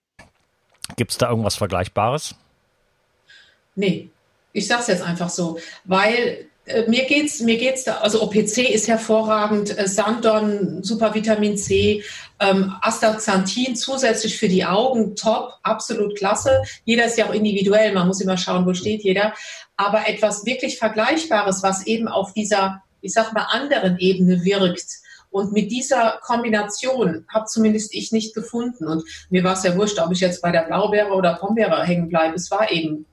Gibt 0.95 1.11
es 1.11 1.17
da 1.19 1.29
irgendwas 1.29 1.55
Vergleichbares? 1.55 2.35
Nee, 3.75 4.09
ich 4.53 4.67
sag's 4.67 4.87
jetzt 4.87 5.03
einfach 5.03 5.29
so, 5.29 5.59
weil 5.83 6.47
mir 6.87 7.05
geht's, 7.05 7.41
mir 7.41 7.57
geht's 7.57 7.83
da, 7.83 7.97
also 7.97 8.21
OPC 8.21 8.69
ist 8.73 8.87
hervorragend, 8.87 9.77
äh, 9.77 9.87
Sandon, 9.87 10.81
Supervitamin 10.81 11.57
C, 11.57 12.03
ähm, 12.39 12.73
Astaxanthin 12.81 13.75
zusätzlich 13.75 14.37
für 14.37 14.47
die 14.47 14.63
Augen, 14.65 15.15
top, 15.15 15.53
absolut 15.63 16.17
klasse. 16.17 16.61
Jeder 16.85 17.05
ist 17.05 17.17
ja 17.17 17.27
auch 17.27 17.33
individuell, 17.33 17.93
man 17.93 18.07
muss 18.07 18.21
immer 18.21 18.37
schauen, 18.37 18.65
wo 18.65 18.73
steht 18.73 19.03
jeder. 19.03 19.33
Aber 19.75 20.07
etwas 20.07 20.45
wirklich 20.45 20.77
Vergleichbares, 20.77 21.63
was 21.63 21.85
eben 21.85 22.07
auf 22.07 22.33
dieser, 22.33 22.81
ich 23.01 23.13
sag 23.13 23.33
mal, 23.33 23.47
anderen 23.51 23.97
Ebene 23.97 24.43
wirkt, 24.43 25.03
und 25.33 25.51
mit 25.51 25.71
dieser 25.71 26.19
Kombination 26.21 27.25
habe 27.27 27.45
zumindest 27.47 27.95
ich 27.95 28.11
nicht 28.11 28.35
gefunden. 28.35 28.87
Und 28.87 29.03
mir 29.31 29.43
war 29.43 29.53
es 29.53 29.63
ja 29.63 29.75
wurscht, 29.75 29.97
ob 29.97 30.11
ich 30.11 30.19
jetzt 30.19 30.43
bei 30.43 30.51
der 30.51 30.61
Blaubeere 30.61 31.11
oder 31.11 31.33
Pombeere 31.33 31.83
hängen 31.83 32.07
bleibe. 32.07 32.35
Es 32.35 32.51
war 32.51 32.71
eben 32.71 33.07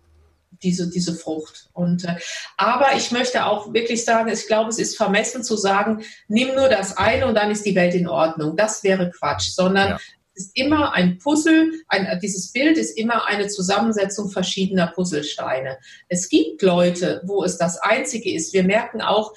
diese, 0.63 0.91
diese 0.91 1.15
Frucht. 1.15 1.69
Und, 1.73 2.05
äh, 2.05 2.17
aber 2.57 2.97
ich 2.97 3.11
möchte 3.11 3.47
auch 3.47 3.73
wirklich 3.73 4.05
sagen, 4.05 4.31
ich 4.31 4.47
glaube, 4.47 4.71
es 4.71 4.79
ist 4.79 4.97
vermessen 4.97 5.43
zu 5.43 5.57
sagen, 5.57 6.05
nimm 6.29 6.55
nur 6.55 6.69
das 6.69 6.97
eine 6.97 7.27
und 7.27 7.35
dann 7.35 7.51
ist 7.51 7.65
die 7.65 7.75
Welt 7.75 7.95
in 7.95 8.09
Ordnung. 8.09 8.57
Das 8.57 8.83
wäre 8.83 9.11
Quatsch, 9.11 9.51
sondern 9.51 9.91
ja. 9.91 9.99
es 10.35 10.47
ist 10.47 10.57
immer 10.57 10.93
ein 10.95 11.19
Puzzle, 11.19 11.71
ein, 11.89 12.19
dieses 12.23 12.53
Bild 12.53 12.79
ist 12.79 12.97
immer 12.97 13.27
eine 13.27 13.49
Zusammensetzung 13.49 14.31
verschiedener 14.31 14.89
Puzzlesteine. 14.89 15.79
Es 16.09 16.29
gibt 16.29 16.63
Leute, 16.63 17.23
wo 17.25 17.45
es 17.45 17.59
das 17.59 17.79
Einzige 17.79 18.33
ist. 18.35 18.53
Wir 18.53 18.65
merken 18.65 19.01
auch, 19.01 19.35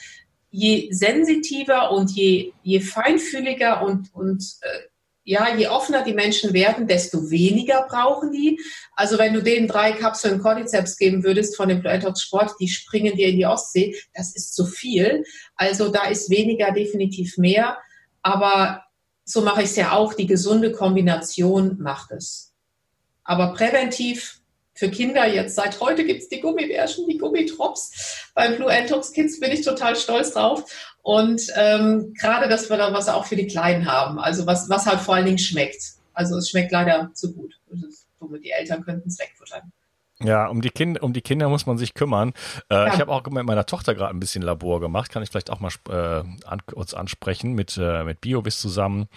je 0.53 0.92
sensitiver 0.92 1.92
und 1.92 2.12
je, 2.12 2.53
je 2.62 2.80
feinfühliger 2.80 3.82
und, 3.84 4.13
und 4.13 4.44
äh, 4.62 4.93
ja, 5.25 5.56
je 5.56 5.68
offener 5.68 6.03
die 6.03 6.13
Menschen 6.13 6.53
werden, 6.53 6.88
desto 6.88 7.30
weniger 7.30 7.86
brauchen 7.88 8.32
die. 8.32 8.60
Also 8.94 9.18
wenn 9.18 9.34
du 9.34 9.42
denen 9.42 9.68
drei 9.68 9.94
Kapseln 9.94 10.39
Cordyceps 10.42 10.98
geben 10.98 11.24
würdest 11.24 11.56
von 11.56 11.70
dem 11.70 11.82
Bluetox 11.82 12.22
Sport, 12.22 12.56
die 12.60 12.68
springen 12.68 13.15
dir 13.15 13.30
in 13.30 13.38
die 13.38 13.46
Ostsee, 13.46 13.96
das 14.13 14.36
ist 14.36 14.53
zu 14.53 14.65
viel. 14.65 15.24
Also 15.56 15.89
da 15.89 16.06
ist 16.08 16.30
weniger 16.30 16.72
definitiv 16.72 17.38
mehr. 17.38 17.77
Aber 18.22 18.84
so 19.24 19.42
mache 19.42 19.63
ich 19.63 19.70
es 19.70 19.75
ja 19.77 19.94
auch. 19.94 20.13
Die 20.13 20.27
gesunde 20.27 20.74
Kombination 20.74 21.77
macht 21.80 22.12
es. 22.12 22.53
Aber 23.24 23.53
präventiv 23.53 24.42
für 24.74 24.89
Kinder 24.89 25.27
jetzt, 25.27 25.56
seit 25.56 25.80
heute 25.80 26.03
gibt 26.03 26.24
es 26.24 26.30
die 26.30 26.42
Gummibärchen, 26.42 27.08
die 27.08 27.18
Gummitrops. 27.18 28.32
Bei 28.34 28.50
Blue 28.50 28.72
Antox 28.72 29.12
Kids 29.12 29.39
bin 29.39 29.51
ich 29.51 29.62
total 29.62 29.96
stolz 29.96 30.32
drauf. 30.32 30.63
Und 31.03 31.42
ähm, 31.56 32.13
gerade, 32.20 32.50
dass 32.50 32.70
wir 32.70 32.77
da 32.77 32.94
was 32.94 33.10
auch 33.10 33.25
für 33.25 33.36
die 33.36 33.48
Kleinen 33.48 33.92
haben, 33.92 34.20
also 34.20 34.48
was, 34.48 34.70
was 34.70 34.86
halt 34.86 35.00
vor 35.00 35.15
allen 35.15 35.25
Dingen 35.25 35.38
schmeckt. 35.38 35.82
Also 36.13 36.38
es 36.38 36.50
schmeckt 36.50 36.72
leider 36.72 37.12
zu 37.13 37.34
gut. 37.34 37.53
Die 38.44 38.51
Eltern 38.51 38.84
könnten 38.84 39.10
es 39.10 39.20
wegfuttern. 39.20 39.72
Ja, 40.24 40.48
um 40.48 40.62
die, 40.62 40.70
kind, 40.70 41.01
um 41.01 41.13
die 41.13 41.22
Kinder 41.22 41.50
muss 41.50 41.65
man 41.65 41.77
sich 41.77 41.94
kümmern. 41.94 42.34
Äh, 42.70 42.75
ja. 42.75 42.94
Ich 42.94 43.00
habe 43.00 43.12
auch 43.12 43.25
mit 43.25 43.46
meiner 43.46 43.65
Tochter 43.65 43.94
gerade 43.94 44.13
ein 44.13 44.20
bisschen 44.20 44.42
Labor 44.42 44.80
gemacht, 44.80 45.12
kann 45.12 45.22
ich 45.22 45.30
vielleicht 45.30 45.51
auch 45.51 45.60
mal 45.60 45.72
äh, 45.89 46.24
an, 46.46 46.62
uns 46.74 46.94
ansprechen 46.94 47.53
mit, 47.53 47.77
äh, 47.77 48.03
mit 48.03 48.22
BioVis 48.22 48.60
zusammen. 48.60 49.08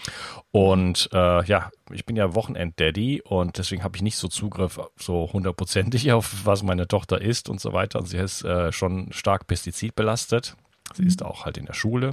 Und 0.51 1.09
äh, 1.13 1.45
ja, 1.45 1.71
ich 1.91 2.05
bin 2.05 2.17
ja 2.17 2.35
Wochenend-Daddy 2.35 3.23
und 3.23 3.59
deswegen 3.59 3.85
habe 3.85 3.97
ich 3.97 4.03
nicht 4.03 4.17
so 4.17 4.29
Zugriff 4.29 4.81
so 4.97 5.31
hundertprozentig 5.33 6.13
auf, 6.13 6.45
was 6.45 6.63
meine 6.63 6.89
Tochter 6.89 7.21
isst 7.21 7.49
und 7.49 7.61
so 7.61 7.73
weiter. 7.73 8.01
Und 8.01 8.07
sie 8.07 8.19
ist 8.19 8.45
äh, 8.45 8.73
schon 8.73 9.13
stark 9.13 9.47
pestizidbelastet. 9.47 10.57
Sie 10.95 11.05
ist 11.05 11.23
auch 11.23 11.45
halt 11.45 11.59
in 11.59 11.67
der 11.67 11.75
Schule. 11.75 12.13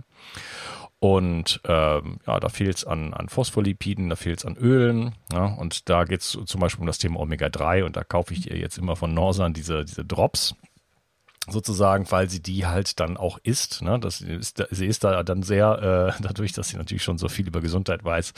Und 1.04 1.60
ähm, 1.66 2.20
ja, 2.26 2.40
da 2.40 2.48
fehlt 2.48 2.78
es 2.78 2.86
an, 2.86 3.14
an 3.14 3.28
Phospholipiden, 3.28 4.08
da 4.08 4.16
fehlt 4.16 4.40
es 4.40 4.46
an 4.46 4.56
Ölen. 4.56 5.16
Ja, 5.34 5.48
und 5.48 5.90
da 5.90 6.06
geht 6.06 6.22
es 6.22 6.40
zum 6.46 6.62
Beispiel 6.62 6.80
um 6.80 6.88
das 6.88 6.98
Thema 6.98 7.20
Omega-3 7.20 7.84
und 7.84 7.98
da 7.98 8.06
kaufe 8.06 8.34
ich 8.34 8.50
ihr 8.50 8.58
jetzt 8.58 8.78
immer 8.78 8.96
von 8.96 9.14
Norsan 9.14 9.54
diese, 9.54 9.84
diese 9.84 10.06
Drops 10.06 10.56
sozusagen, 11.50 12.10
weil 12.10 12.30
sie 12.30 12.42
die 12.42 12.66
halt 12.66 13.00
dann 13.00 13.18
auch 13.18 13.38
isst. 13.44 13.82
Ne? 13.82 14.00
Das 14.00 14.22
ist, 14.22 14.64
sie 14.72 14.86
ist 14.86 15.04
da 15.04 15.24
dann 15.24 15.44
sehr, 15.44 16.14
äh, 16.18 16.22
dadurch, 16.24 16.54
dass 16.54 16.70
sie 16.70 16.78
natürlich 16.78 17.04
schon 17.04 17.18
so 17.18 17.28
viel 17.28 17.48
über 17.48 17.62
Gesundheit 17.62 18.04
weiß, 18.04 18.34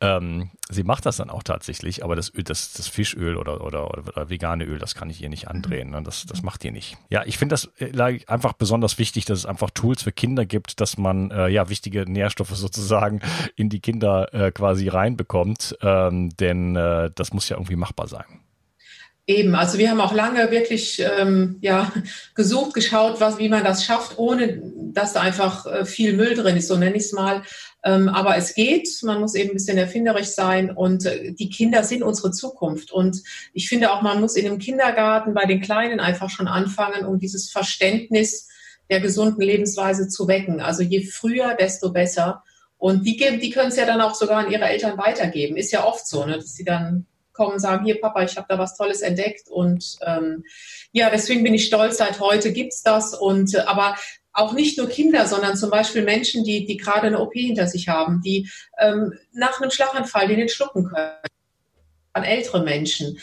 ähm, 0.00 0.50
sie 0.68 0.82
macht 0.82 1.06
das 1.06 1.18
dann 1.18 1.30
auch 1.30 1.42
tatsächlich, 1.42 2.04
aber 2.04 2.16
das 2.16 2.34
Öl, 2.34 2.42
das, 2.42 2.72
das 2.72 2.88
Fischöl 2.88 3.36
oder, 3.36 3.62
oder, 3.64 3.90
oder 3.90 4.30
vegane 4.30 4.64
Öl, 4.64 4.78
das 4.78 4.94
kann 4.94 5.10
ich 5.10 5.22
ihr 5.22 5.28
nicht 5.28 5.48
andrehen. 5.48 5.90
Ne? 5.90 6.02
Das, 6.02 6.26
das 6.26 6.42
macht 6.42 6.64
ihr 6.64 6.72
nicht. 6.72 6.96
Ja, 7.08 7.24
ich 7.24 7.38
finde 7.38 7.54
das 7.54 7.70
äh, 7.78 8.20
einfach 8.26 8.54
besonders 8.54 8.98
wichtig, 8.98 9.24
dass 9.24 9.38
es 9.38 9.46
einfach 9.46 9.70
Tools 9.70 10.02
für 10.02 10.12
Kinder 10.12 10.44
gibt, 10.44 10.80
dass 10.80 10.98
man 10.98 11.30
äh, 11.30 11.48
ja 11.48 11.68
wichtige 11.68 12.10
Nährstoffe 12.10 12.50
sozusagen 12.56 13.20
in 13.56 13.68
die 13.68 13.80
Kinder 13.80 14.32
äh, 14.34 14.50
quasi 14.50 14.88
reinbekommt, 14.88 15.76
ähm, 15.82 16.30
denn 16.36 16.76
äh, 16.76 17.10
das 17.14 17.32
muss 17.32 17.48
ja 17.48 17.56
irgendwie 17.56 17.76
machbar 17.76 18.08
sein. 18.08 18.24
Eben, 19.30 19.54
also 19.54 19.78
wir 19.78 19.90
haben 19.90 20.00
auch 20.00 20.12
lange 20.12 20.50
wirklich 20.50 21.00
ähm, 21.16 21.58
ja, 21.60 21.92
gesucht, 22.34 22.74
geschaut, 22.74 23.20
was, 23.20 23.38
wie 23.38 23.48
man 23.48 23.62
das 23.62 23.84
schafft, 23.84 24.18
ohne 24.18 24.60
dass 24.92 25.12
da 25.12 25.20
einfach 25.20 25.66
äh, 25.66 25.84
viel 25.84 26.14
Müll 26.14 26.34
drin 26.34 26.56
ist, 26.56 26.66
so 26.66 26.76
nenne 26.76 26.96
ich 26.96 27.04
es 27.04 27.12
mal. 27.12 27.42
Ähm, 27.84 28.08
aber 28.08 28.36
es 28.36 28.56
geht, 28.56 28.88
man 29.04 29.20
muss 29.20 29.36
eben 29.36 29.50
ein 29.50 29.54
bisschen 29.54 29.78
erfinderisch 29.78 30.30
sein 30.30 30.72
und 30.72 31.06
äh, 31.06 31.32
die 31.32 31.48
Kinder 31.48 31.84
sind 31.84 32.02
unsere 32.02 32.32
Zukunft. 32.32 32.90
Und 32.90 33.22
ich 33.52 33.68
finde 33.68 33.92
auch, 33.92 34.02
man 34.02 34.20
muss 34.20 34.34
in 34.34 34.46
dem 34.46 34.58
Kindergarten 34.58 35.32
bei 35.32 35.44
den 35.44 35.60
Kleinen 35.60 36.00
einfach 36.00 36.28
schon 36.28 36.48
anfangen, 36.48 37.06
um 37.06 37.20
dieses 37.20 37.52
Verständnis 37.52 38.48
der 38.90 38.98
gesunden 38.98 39.42
Lebensweise 39.42 40.08
zu 40.08 40.26
wecken. 40.26 40.60
Also 40.60 40.82
je 40.82 41.04
früher, 41.04 41.54
desto 41.54 41.92
besser. 41.92 42.42
Und 42.78 43.06
die, 43.06 43.16
die 43.16 43.50
können 43.50 43.68
es 43.68 43.76
ja 43.76 43.86
dann 43.86 44.00
auch 44.00 44.16
sogar 44.16 44.44
an 44.44 44.50
ihre 44.50 44.64
Eltern 44.64 44.98
weitergeben. 44.98 45.56
Ist 45.56 45.70
ja 45.70 45.84
oft 45.84 46.08
so, 46.08 46.26
ne, 46.26 46.34
dass 46.34 46.54
sie 46.54 46.64
dann 46.64 47.06
kommen 47.40 47.54
und 47.54 47.60
sagen, 47.60 47.86
hier 47.86 47.98
Papa, 47.98 48.22
ich 48.22 48.36
habe 48.36 48.46
da 48.50 48.58
was 48.58 48.76
Tolles 48.76 49.00
entdeckt. 49.00 49.48
Und 49.48 49.96
ähm, 50.06 50.44
ja, 50.92 51.08
deswegen 51.08 51.42
bin 51.42 51.54
ich 51.54 51.64
stolz, 51.64 51.96
seit 51.96 52.20
heute 52.20 52.52
gibt 52.52 52.74
es 52.74 52.82
das. 52.82 53.14
Und 53.14 53.54
äh, 53.54 53.60
aber 53.60 53.96
auch 54.34 54.52
nicht 54.52 54.76
nur 54.76 54.90
Kinder, 54.90 55.26
sondern 55.26 55.56
zum 55.56 55.70
Beispiel 55.70 56.02
Menschen, 56.02 56.44
die, 56.44 56.66
die 56.66 56.76
gerade 56.76 57.06
eine 57.06 57.18
OP 57.18 57.32
hinter 57.32 57.66
sich 57.66 57.88
haben, 57.88 58.20
die 58.20 58.50
ähm, 58.78 59.14
nach 59.32 59.58
einem 59.58 59.70
Schlaganfall 59.70 60.28
den 60.28 60.40
nicht 60.40 60.54
schlucken 60.54 60.84
können. 60.84 61.12
An 62.12 62.24
ältere 62.24 62.62
Menschen. 62.62 63.18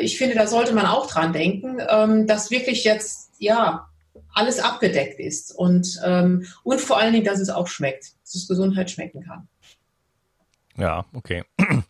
Ich 0.00 0.16
finde, 0.16 0.36
da 0.36 0.46
sollte 0.46 0.72
man 0.72 0.86
auch 0.86 1.06
dran 1.06 1.34
denken, 1.34 1.82
ähm, 1.86 2.26
dass 2.26 2.50
wirklich 2.50 2.84
jetzt, 2.84 3.32
ja, 3.38 3.88
alles 4.32 4.58
abgedeckt 4.58 5.20
ist 5.20 5.54
und, 5.54 6.00
ähm, 6.02 6.46
und 6.62 6.80
vor 6.80 6.98
allen 6.98 7.12
Dingen, 7.12 7.26
dass 7.26 7.40
es 7.40 7.50
auch 7.50 7.66
schmeckt, 7.66 8.12
dass 8.22 8.36
es 8.36 8.48
Gesundheit 8.48 8.90
schmecken 8.90 9.22
kann. 9.22 9.49
Ja, 10.80 11.04
okay. 11.12 11.44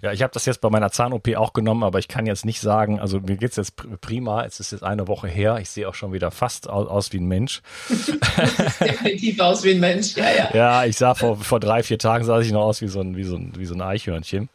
Ja, 0.00 0.12
ich 0.12 0.22
habe 0.22 0.32
das 0.32 0.46
jetzt 0.46 0.60
bei 0.60 0.70
meiner 0.70 0.92
Zahn-OP 0.92 1.34
auch 1.34 1.52
genommen, 1.52 1.82
aber 1.82 1.98
ich 1.98 2.06
kann 2.06 2.24
jetzt 2.24 2.44
nicht 2.44 2.60
sagen, 2.60 3.00
also 3.00 3.18
mir 3.18 3.36
geht's 3.36 3.56
jetzt 3.56 3.74
prima, 4.00 4.44
es 4.44 4.60
ist 4.60 4.70
jetzt 4.70 4.84
eine 4.84 5.08
Woche 5.08 5.26
her, 5.26 5.58
ich 5.60 5.70
sehe 5.70 5.88
auch 5.88 5.94
schon 5.94 6.12
wieder 6.12 6.30
fast 6.30 6.70
aus, 6.70 6.86
aus 6.86 7.12
wie 7.12 7.18
ein 7.18 7.26
Mensch. 7.26 7.62
definitiv 8.80 9.40
aus 9.40 9.64
wie 9.64 9.72
ein 9.72 9.80
Mensch, 9.80 10.16
ja, 10.16 10.30
ja. 10.30 10.54
Ja, 10.54 10.84
ich 10.84 10.96
sah 10.96 11.16
vor, 11.16 11.36
vor 11.36 11.58
drei, 11.58 11.82
vier 11.82 11.98
Tagen 11.98 12.24
sah 12.24 12.38
ich 12.38 12.52
noch 12.52 12.62
aus 12.62 12.80
wie 12.80 12.86
so 12.86 13.00
ein, 13.00 13.16
wie 13.16 13.24
so 13.24 13.34
ein, 13.34 13.54
wie 13.56 13.66
so 13.66 13.74
ein 13.74 13.82
Eichhörnchen. 13.82 14.48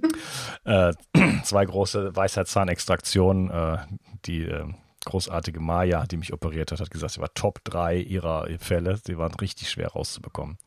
äh, 0.65 0.93
zwei 1.43 1.65
große 1.65 2.15
Weisheitszahnextraktionen, 2.15 3.51
äh, 3.51 3.77
die 4.25 4.45
äh, 4.45 4.65
großartige 5.05 5.59
Maya, 5.59 6.05
die 6.05 6.17
mich 6.17 6.33
operiert 6.33 6.71
hat, 6.71 6.79
hat 6.79 6.89
gesagt, 6.89 7.13
sie 7.13 7.21
war 7.21 7.33
Top 7.35 7.63
3 7.63 7.97
ihrer 7.97 8.47
Fälle. 8.59 8.97
Sie 9.05 9.17
waren 9.17 9.33
richtig 9.35 9.69
schwer 9.69 9.89
rauszubekommen. 9.89 10.57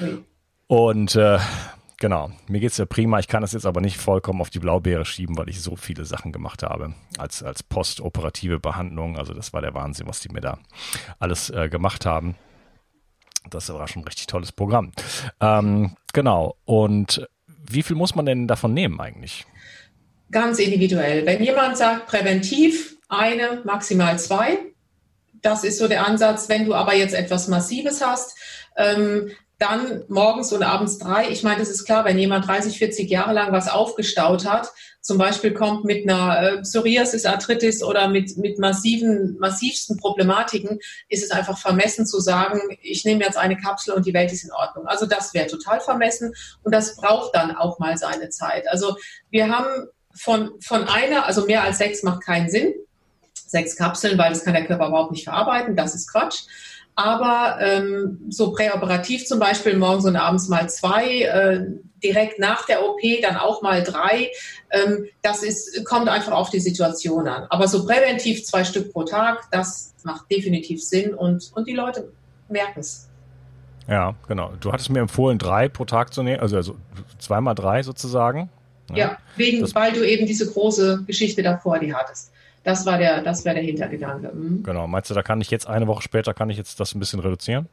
Mhm. 0.00 0.24
Und 0.66 1.14
äh, 1.14 1.38
genau, 1.98 2.30
mir 2.48 2.60
geht's 2.60 2.78
ja 2.78 2.86
prima. 2.86 3.18
Ich 3.18 3.28
kann 3.28 3.42
das 3.42 3.52
jetzt 3.52 3.66
aber 3.66 3.80
nicht 3.80 3.96
vollkommen 3.96 4.40
auf 4.40 4.50
die 4.50 4.58
Blaubeere 4.58 5.04
schieben, 5.04 5.36
weil 5.36 5.48
ich 5.48 5.60
so 5.60 5.76
viele 5.76 6.04
Sachen 6.04 6.32
gemacht 6.32 6.62
habe 6.62 6.94
als, 7.18 7.42
als 7.42 7.62
postoperative 7.62 8.58
Behandlung. 8.58 9.16
Also 9.16 9.32
das 9.32 9.52
war 9.52 9.60
der 9.60 9.74
Wahnsinn, 9.74 10.06
was 10.06 10.20
die 10.20 10.28
mir 10.28 10.40
da 10.40 10.58
alles 11.18 11.50
äh, 11.50 11.68
gemacht 11.68 12.06
haben. 12.06 12.34
Das 13.50 13.68
war 13.72 13.86
schon 13.86 14.02
ein 14.02 14.06
richtig 14.06 14.26
tolles 14.26 14.50
Programm. 14.50 14.92
Ähm, 15.40 15.96
genau. 16.12 16.56
Und 16.64 17.26
wie 17.46 17.82
viel 17.82 17.96
muss 17.96 18.14
man 18.14 18.26
denn 18.26 18.48
davon 18.48 18.74
nehmen 18.74 19.00
eigentlich? 19.00 19.46
Ganz 20.32 20.58
individuell. 20.58 21.24
Wenn 21.26 21.42
jemand 21.42 21.76
sagt, 21.76 22.06
präventiv, 22.08 22.96
eine, 23.08 23.62
maximal 23.64 24.18
zwei. 24.18 24.58
Das 25.42 25.62
ist 25.62 25.78
so 25.78 25.86
der 25.86 26.06
Ansatz. 26.06 26.48
Wenn 26.48 26.64
du 26.64 26.74
aber 26.74 26.94
jetzt 26.94 27.14
etwas 27.14 27.46
Massives 27.46 28.04
hast, 28.04 28.36
ähm, 28.76 29.30
dann 29.58 30.04
morgens 30.08 30.52
und 30.52 30.62
abends 30.62 30.98
drei. 30.98 31.30
Ich 31.30 31.42
meine, 31.42 31.60
das 31.60 31.70
ist 31.70 31.84
klar, 31.84 32.04
wenn 32.04 32.18
jemand 32.18 32.46
30, 32.46 32.76
40 32.78 33.10
Jahre 33.10 33.32
lang 33.32 33.52
was 33.52 33.68
aufgestaut 33.68 34.44
hat, 34.44 34.70
zum 35.00 35.18
Beispiel 35.18 35.54
kommt 35.54 35.84
mit 35.84 36.08
einer 36.08 36.42
äh, 36.42 36.62
Psoriasis, 36.62 37.26
Arthritis 37.26 37.82
oder 37.82 38.08
mit, 38.08 38.36
mit 38.38 38.58
massiven, 38.58 39.38
massivsten 39.38 39.96
Problematiken, 39.96 40.80
ist 41.08 41.22
es 41.22 41.30
einfach 41.30 41.56
vermessen 41.56 42.06
zu 42.06 42.18
sagen, 42.18 42.60
ich 42.82 43.04
nehme 43.04 43.24
jetzt 43.24 43.38
eine 43.38 43.56
Kapsel 43.56 43.94
und 43.94 44.04
die 44.04 44.12
Welt 44.12 44.32
ist 44.32 44.44
in 44.44 44.52
Ordnung. 44.52 44.86
Also 44.88 45.06
das 45.06 45.32
wäre 45.32 45.46
total 45.46 45.80
vermessen 45.80 46.34
und 46.64 46.74
das 46.74 46.96
braucht 46.96 47.34
dann 47.36 47.56
auch 47.56 47.78
mal 47.78 47.96
seine 47.96 48.30
Zeit. 48.30 48.68
Also 48.68 48.96
wir 49.30 49.48
haben 49.48 49.86
von, 50.12 50.60
von 50.60 50.88
einer, 50.88 51.24
also 51.24 51.46
mehr 51.46 51.62
als 51.62 51.78
sechs 51.78 52.02
macht 52.02 52.24
keinen 52.24 52.50
Sinn. 52.50 52.74
Sechs 53.46 53.76
Kapseln, 53.76 54.18
weil 54.18 54.30
das 54.30 54.42
kann 54.42 54.54
der 54.54 54.66
Körper 54.66 54.88
überhaupt 54.88 55.12
nicht 55.12 55.24
verarbeiten, 55.24 55.76
das 55.76 55.94
ist 55.94 56.10
Quatsch. 56.10 56.46
Aber 56.96 57.58
ähm, 57.60 58.18
so 58.30 58.52
präoperativ 58.52 59.26
zum 59.26 59.38
Beispiel 59.38 59.76
morgens 59.76 60.06
und 60.06 60.16
abends 60.16 60.48
mal 60.48 60.68
zwei, 60.68 61.20
äh, 61.22 61.66
direkt 62.02 62.38
nach 62.38 62.66
der 62.66 62.84
OP 62.84 63.00
dann 63.22 63.36
auch 63.36 63.62
mal 63.62 63.82
drei. 63.82 64.30
Ähm, 64.70 65.06
das 65.22 65.42
ist, 65.42 65.84
kommt 65.84 66.08
einfach 66.08 66.32
auf 66.32 66.50
die 66.50 66.60
Situation 66.60 67.28
an. 67.28 67.46
Aber 67.50 67.68
so 67.68 67.84
präventiv 67.84 68.44
zwei 68.44 68.64
Stück 68.64 68.92
pro 68.92 69.04
Tag, 69.04 69.44
das 69.50 69.94
macht 70.04 70.30
definitiv 70.30 70.82
Sinn 70.82 71.14
und, 71.14 71.50
und 71.54 71.68
die 71.68 71.74
Leute 71.74 72.12
merken 72.48 72.80
es. 72.80 73.08
Ja, 73.88 74.14
genau. 74.26 74.52
Du 74.60 74.72
hattest 74.72 74.90
mir 74.90 75.00
empfohlen, 75.00 75.38
drei 75.38 75.68
pro 75.68 75.84
Tag 75.84 76.12
zu 76.12 76.22
nehmen, 76.22 76.40
also, 76.40 76.56
also 76.56 76.76
zweimal 77.18 77.54
drei 77.54 77.82
sozusagen. 77.82 78.48
Ja, 78.90 78.96
ja 78.96 79.18
wegen, 79.36 79.62
weil 79.74 79.92
du 79.92 80.06
eben 80.06 80.26
diese 80.26 80.50
große 80.50 81.04
Geschichte 81.06 81.42
davor 81.42 81.78
die 81.78 81.94
hattest. 81.94 82.32
Das 82.66 82.84
war 82.84 82.98
der, 82.98 83.22
das 83.22 83.44
wäre 83.44 83.54
der 83.54 83.64
Hintergedanke. 83.64 84.32
Mhm. 84.34 84.64
Genau. 84.64 84.88
Meinst 84.88 85.08
du, 85.08 85.14
da 85.14 85.22
kann 85.22 85.40
ich 85.40 85.52
jetzt 85.52 85.68
eine 85.68 85.86
Woche 85.86 86.02
später, 86.02 86.34
kann 86.34 86.50
ich 86.50 86.56
jetzt 86.56 86.80
das 86.80 86.96
ein 86.96 86.98
bisschen 86.98 87.20
reduzieren? 87.20 87.68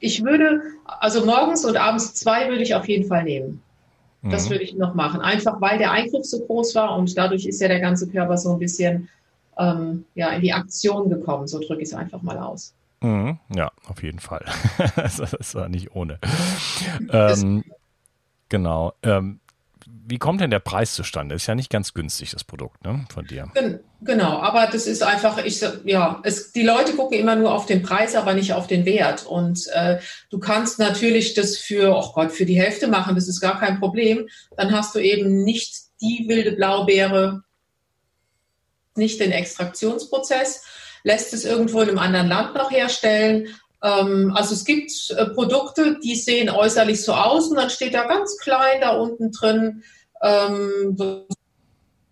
Ich 0.00 0.22
würde, 0.22 0.60
also 0.84 1.24
morgens 1.24 1.64
und 1.64 1.78
abends 1.78 2.12
zwei 2.12 2.46
würde 2.50 2.62
ich 2.62 2.74
auf 2.74 2.86
jeden 2.86 3.08
Fall 3.08 3.24
nehmen. 3.24 3.62
Das 4.22 4.44
mhm. 4.44 4.50
würde 4.50 4.64
ich 4.64 4.74
noch 4.74 4.94
machen. 4.94 5.22
Einfach 5.22 5.62
weil 5.62 5.78
der 5.78 5.92
Eingriff 5.92 6.26
so 6.26 6.44
groß 6.44 6.74
war 6.74 6.94
und 6.94 7.16
dadurch 7.16 7.46
ist 7.46 7.58
ja 7.62 7.68
der 7.68 7.80
ganze 7.80 8.06
Körper 8.06 8.36
so 8.36 8.52
ein 8.52 8.58
bisschen 8.58 9.08
ähm, 9.56 10.04
ja, 10.14 10.28
in 10.28 10.42
die 10.42 10.52
Aktion 10.52 11.08
gekommen. 11.08 11.48
So 11.48 11.58
drücke 11.58 11.80
ich 11.80 11.88
es 11.88 11.94
einfach 11.94 12.20
mal 12.20 12.36
aus. 12.36 12.74
Mhm. 13.00 13.38
Ja, 13.56 13.72
auf 13.86 14.02
jeden 14.02 14.18
Fall. 14.18 14.44
das 14.96 15.54
war 15.54 15.70
nicht 15.70 15.96
ohne. 15.96 16.18
Ähm, 17.10 17.64
genau. 18.50 18.92
Ähm, 19.02 19.40
wie 19.86 20.18
kommt 20.18 20.42
denn 20.42 20.50
der 20.50 20.58
Preis 20.58 20.92
zustande? 20.92 21.34
Ist 21.34 21.46
ja 21.46 21.54
nicht 21.54 21.70
ganz 21.70 21.94
günstig, 21.94 22.32
das 22.32 22.44
Produkt 22.44 22.84
ne, 22.84 23.06
von 23.08 23.24
dir. 23.24 23.50
Genau, 24.00 24.38
aber 24.38 24.68
das 24.70 24.86
ist 24.86 25.02
einfach, 25.02 25.44
ich, 25.44 25.60
ja, 25.84 26.20
es, 26.22 26.52
die 26.52 26.62
Leute 26.62 26.94
gucken 26.94 27.18
immer 27.18 27.34
nur 27.34 27.52
auf 27.52 27.66
den 27.66 27.82
Preis, 27.82 28.14
aber 28.14 28.34
nicht 28.34 28.52
auf 28.52 28.68
den 28.68 28.84
Wert. 28.84 29.26
Und 29.26 29.66
äh, 29.72 29.98
du 30.30 30.38
kannst 30.38 30.78
natürlich 30.78 31.34
das 31.34 31.56
für, 31.56 31.96
oh 31.96 32.12
Gott, 32.14 32.30
für 32.30 32.46
die 32.46 32.60
Hälfte 32.60 32.86
machen, 32.86 33.16
das 33.16 33.26
ist 33.26 33.40
gar 33.40 33.58
kein 33.58 33.80
Problem. 33.80 34.28
Dann 34.56 34.72
hast 34.72 34.94
du 34.94 35.00
eben 35.00 35.42
nicht 35.42 35.74
die 36.00 36.26
wilde 36.28 36.52
Blaubeere, 36.52 37.42
nicht 38.94 39.18
den 39.18 39.32
Extraktionsprozess, 39.32 40.62
lässt 41.02 41.32
es 41.32 41.44
irgendwo 41.44 41.80
in 41.80 41.88
einem 41.88 41.98
anderen 41.98 42.28
Land 42.28 42.54
noch 42.54 42.70
herstellen, 42.70 43.48
ähm, 43.82 44.32
also 44.34 44.54
es 44.54 44.64
gibt 44.64 44.90
äh, 45.10 45.26
Produkte, 45.26 45.98
die 46.02 46.16
sehen 46.16 46.50
äußerlich 46.50 47.02
so 47.02 47.12
aus 47.14 47.48
und 47.48 47.56
dann 47.56 47.70
steht 47.70 47.94
da 47.94 48.04
ganz 48.04 48.36
klein 48.38 48.80
da 48.80 48.96
unten 48.96 49.30
drin 49.30 49.82
ähm, 50.22 50.96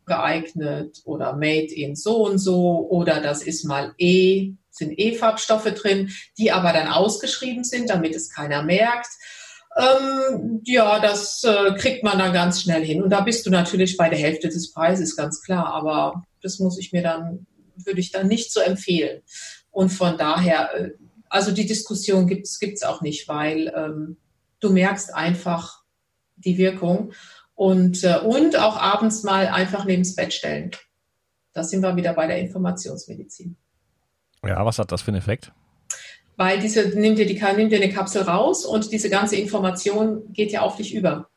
geeignet 0.07 1.03
oder 1.05 1.35
made 1.35 1.73
in 1.75 1.97
so 1.97 2.25
und 2.27 2.39
so 2.39 2.87
oder 2.89 3.21
das 3.21 3.43
ist 3.43 3.65
mal 3.65 3.95
E, 3.99 4.53
sind 4.71 4.99
E-Farbstoffe 4.99 5.73
drin, 5.75 6.11
die 6.39 6.53
aber 6.53 6.73
dann 6.73 6.89
ausgeschrieben 6.89 7.65
sind, 7.65 7.91
damit 7.91 8.15
es 8.15 8.31
keiner 8.31 8.63
merkt. 8.63 9.09
Ähm, 9.77 10.63
ja, 10.65 11.01
das 11.01 11.45
äh, 11.45 11.75
kriegt 11.75 12.03
man 12.03 12.19
dann 12.19 12.33
ganz 12.33 12.63
schnell 12.63 12.85
hin. 12.85 13.03
Und 13.03 13.11
da 13.11 13.21
bist 13.21 13.45
du 13.45 13.51
natürlich 13.51 13.97
bei 13.97 14.09
der 14.09 14.19
Hälfte 14.19 14.49
des 14.49 14.73
Preises, 14.73 15.17
ganz 15.17 15.43
klar. 15.43 15.67
Aber 15.67 16.25
das 16.43 16.59
muss 16.59 16.79
ich 16.79 16.93
mir 16.93 17.03
dann, 17.03 17.47
würde 17.77 18.01
ich 18.01 18.11
dann 18.11 18.29
nicht 18.29 18.53
so 18.53 18.61
empfehlen. 18.61 19.23
Und 19.71 19.91
von 19.91 20.17
daher 20.17 20.75
äh, 20.75 20.91
also 21.29 21.53
die 21.53 21.67
Diskussion 21.67 22.27
gibt 22.27 22.47
es 22.47 22.83
auch 22.83 23.03
nicht, 23.03 23.29
weil 23.29 23.73
ähm, 23.77 24.17
du 24.61 24.71
merkst 24.71 25.15
einfach 25.15 25.83
die 26.37 26.59
Wirkung 26.59 27.13
und, 27.57 28.05
äh, 28.05 28.19
und 28.19 28.57
auch 28.57 28.77
abends 28.77 29.25
mal 29.25 29.49
einfach 29.49 29.85
neben 29.85 30.03
das 30.03 30.15
Bett 30.15 30.33
stellen. 30.33 30.71
Da 31.53 31.65
sind 31.65 31.83
wir 31.83 31.97
wieder 31.97 32.13
bei 32.13 32.27
der 32.27 32.39
Informationsmedizin. 32.39 33.57
Ja, 34.45 34.65
was 34.65 34.79
hat 34.79 34.93
das 34.93 35.03
für 35.03 35.09
einen 35.09 35.19
Effekt? 35.19 35.51
Weil 36.37 36.61
diese, 36.61 36.91
nimmt 36.91 37.19
dir, 37.19 37.27
die, 37.27 37.41
nimmt 37.57 37.73
dir 37.73 37.83
eine 37.83 37.93
Kapsel 37.93 38.23
raus 38.23 38.67
und 38.67 38.93
diese 38.93 39.09
ganze 39.09 39.37
Information 39.37 40.33
geht 40.35 40.53
ja 40.53 40.61
auf 40.61 40.77
dich 40.77 40.95
über. 40.95 41.29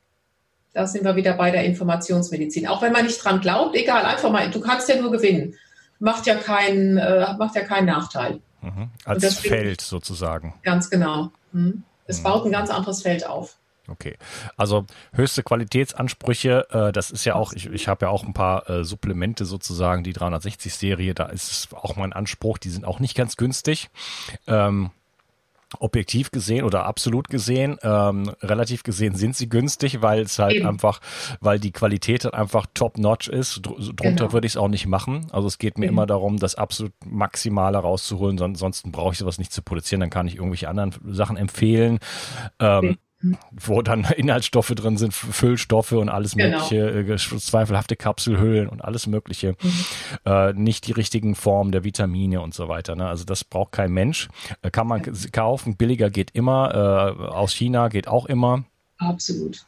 Da 0.74 0.86
sind 0.86 1.06
wir 1.06 1.16
wieder 1.16 1.34
bei 1.34 1.52
der 1.52 1.64
Informationsmedizin. 1.64 2.68
Auch 2.68 2.82
wenn 2.82 2.92
man 2.92 3.06
nicht 3.06 3.24
dran 3.24 3.40
glaubt, 3.40 3.76
egal, 3.76 4.06
einfach 4.06 4.30
mal, 4.30 4.52
du 4.52 4.60
kannst 4.60 4.90
ja 4.90 5.02
nur 5.02 5.12
gewinnen. 5.12 5.56
Macht 6.00 6.28
ja 6.28 6.36
keinen, 6.36 6.98
äh, 6.98 7.34
macht 7.38 7.56
ja 7.56 7.62
keinen 7.62 7.88
Nachteil. 7.88 8.42
Mhm. 8.62 8.90
Als 9.06 9.22
deswegen, 9.22 9.56
Feld 9.56 9.82
sozusagen. 9.82 10.54
Ganz 10.64 10.90
genau. 10.90 11.32
Mhm. 11.54 11.84
Es 12.06 12.20
mhm. 12.20 12.24
baut 12.24 12.46
ein 12.46 12.52
ganz 12.52 12.70
anderes 12.70 13.02
Feld 13.02 13.26
auf. 13.26 13.56
Okay, 13.90 14.18
also 14.58 14.86
höchste 15.14 15.44
Qualitätsansprüche, 15.44 16.68
äh, 16.72 16.92
das 16.92 17.12
ist 17.12 17.26
ja 17.26 17.36
auch, 17.36 17.54
ich, 17.54 17.68
ich 17.68 17.88
habe 17.88 18.06
ja 18.06 18.10
auch 18.10 18.24
ein 18.24 18.34
paar 18.34 18.70
äh, 18.70 18.84
Supplemente 18.84 19.46
sozusagen, 19.46 20.04
die 20.04 20.14
360-Serie, 20.14 21.14
da 21.14 21.26
ist 21.26 21.52
es 21.52 21.68
auch 21.74 21.96
mein 21.96 22.14
Anspruch, 22.14 22.58
die 22.58 22.70
sind 22.70 22.86
auch 22.86 23.00
nicht 23.00 23.16
ganz 23.16 23.38
günstig. 23.38 23.90
Ähm, 24.48 24.92
objektiv 25.78 26.32
gesehen 26.32 26.66
oder 26.66 26.86
absolut 26.86 27.30
gesehen, 27.30 27.78
ähm, 27.84 28.32
relativ 28.42 28.84
gesehen 28.84 29.16
sind 29.16 29.36
sie 29.36 29.50
günstig, 29.50 30.02
weil 30.02 30.22
es 30.22 30.40
halt 30.40 30.56
Eben. 30.56 30.68
einfach, 30.68 31.00
weil 31.42 31.60
die 31.60 31.72
Qualität 31.72 32.24
halt 32.26 32.34
einfach 32.34 32.66
top-notch 32.74 33.28
ist. 33.28 33.62
Drunter 33.62 33.96
genau. 33.98 34.34
würde 34.34 34.48
ich 34.48 34.54
es 34.54 34.58
auch 34.58 34.68
nicht 34.68 34.88
machen. 34.88 35.28
Also 35.32 35.48
es 35.48 35.60
geht 35.60 35.78
mir 35.78 35.86
Eben. 35.86 35.94
immer 35.94 36.08
darum, 36.08 36.38
das 36.38 36.56
absolut 36.56 36.94
Maximale 37.06 37.78
rauszuholen. 37.78 38.42
Ansonsten 38.42 38.92
brauche 38.92 39.14
ich 39.14 39.20
sowas 39.20 39.38
nicht 39.38 39.54
zu 39.54 39.62
produzieren. 39.62 40.02
Dann 40.02 40.10
kann 40.10 40.28
ich 40.28 40.36
irgendwelche 40.36 40.70
anderen 40.70 40.96
Sachen 41.14 41.38
empfehlen. 41.38 42.00
Ähm, 42.60 42.98
wo 43.52 43.82
dann 43.82 44.06
Inhaltsstoffe 44.16 44.70
drin 44.70 44.98
sind, 44.98 45.14
Füllstoffe 45.14 45.92
und 45.92 46.10
alles 46.10 46.36
genau. 46.36 46.58
mögliche, 46.70 47.14
äh, 47.14 47.40
zweifelhafte 47.40 47.96
Kapselhüllen 47.96 48.70
und 48.70 48.84
alles 48.84 49.08
mögliche, 49.08 49.56
mhm. 49.62 49.86
äh, 50.26 50.54
nicht 50.54 50.88
die 50.88 50.94
richtigen 50.94 51.36
Formen 51.36 51.72
der 51.72 51.84
Vitamine 51.84 52.42
und 52.42 52.54
so 52.54 52.70
weiter. 52.70 52.96
Ne? 52.96 53.08
Also 53.08 53.26
das 53.26 53.44
braucht 53.44 53.74
kein 53.74 53.92
Mensch. 53.92 54.30
Äh, 54.62 54.72
kann 54.72 54.88
man 54.88 55.04
ja. 55.04 55.12
kaufen, 55.32 55.76
billiger 55.76 56.10
geht 56.10 56.32
immer, 56.32 57.18
äh, 57.20 57.28
aus 57.28 57.54
China 57.54 57.90
geht 57.90 58.08
auch 58.08 58.26
immer. 58.26 58.64
Absolut. 58.98 59.66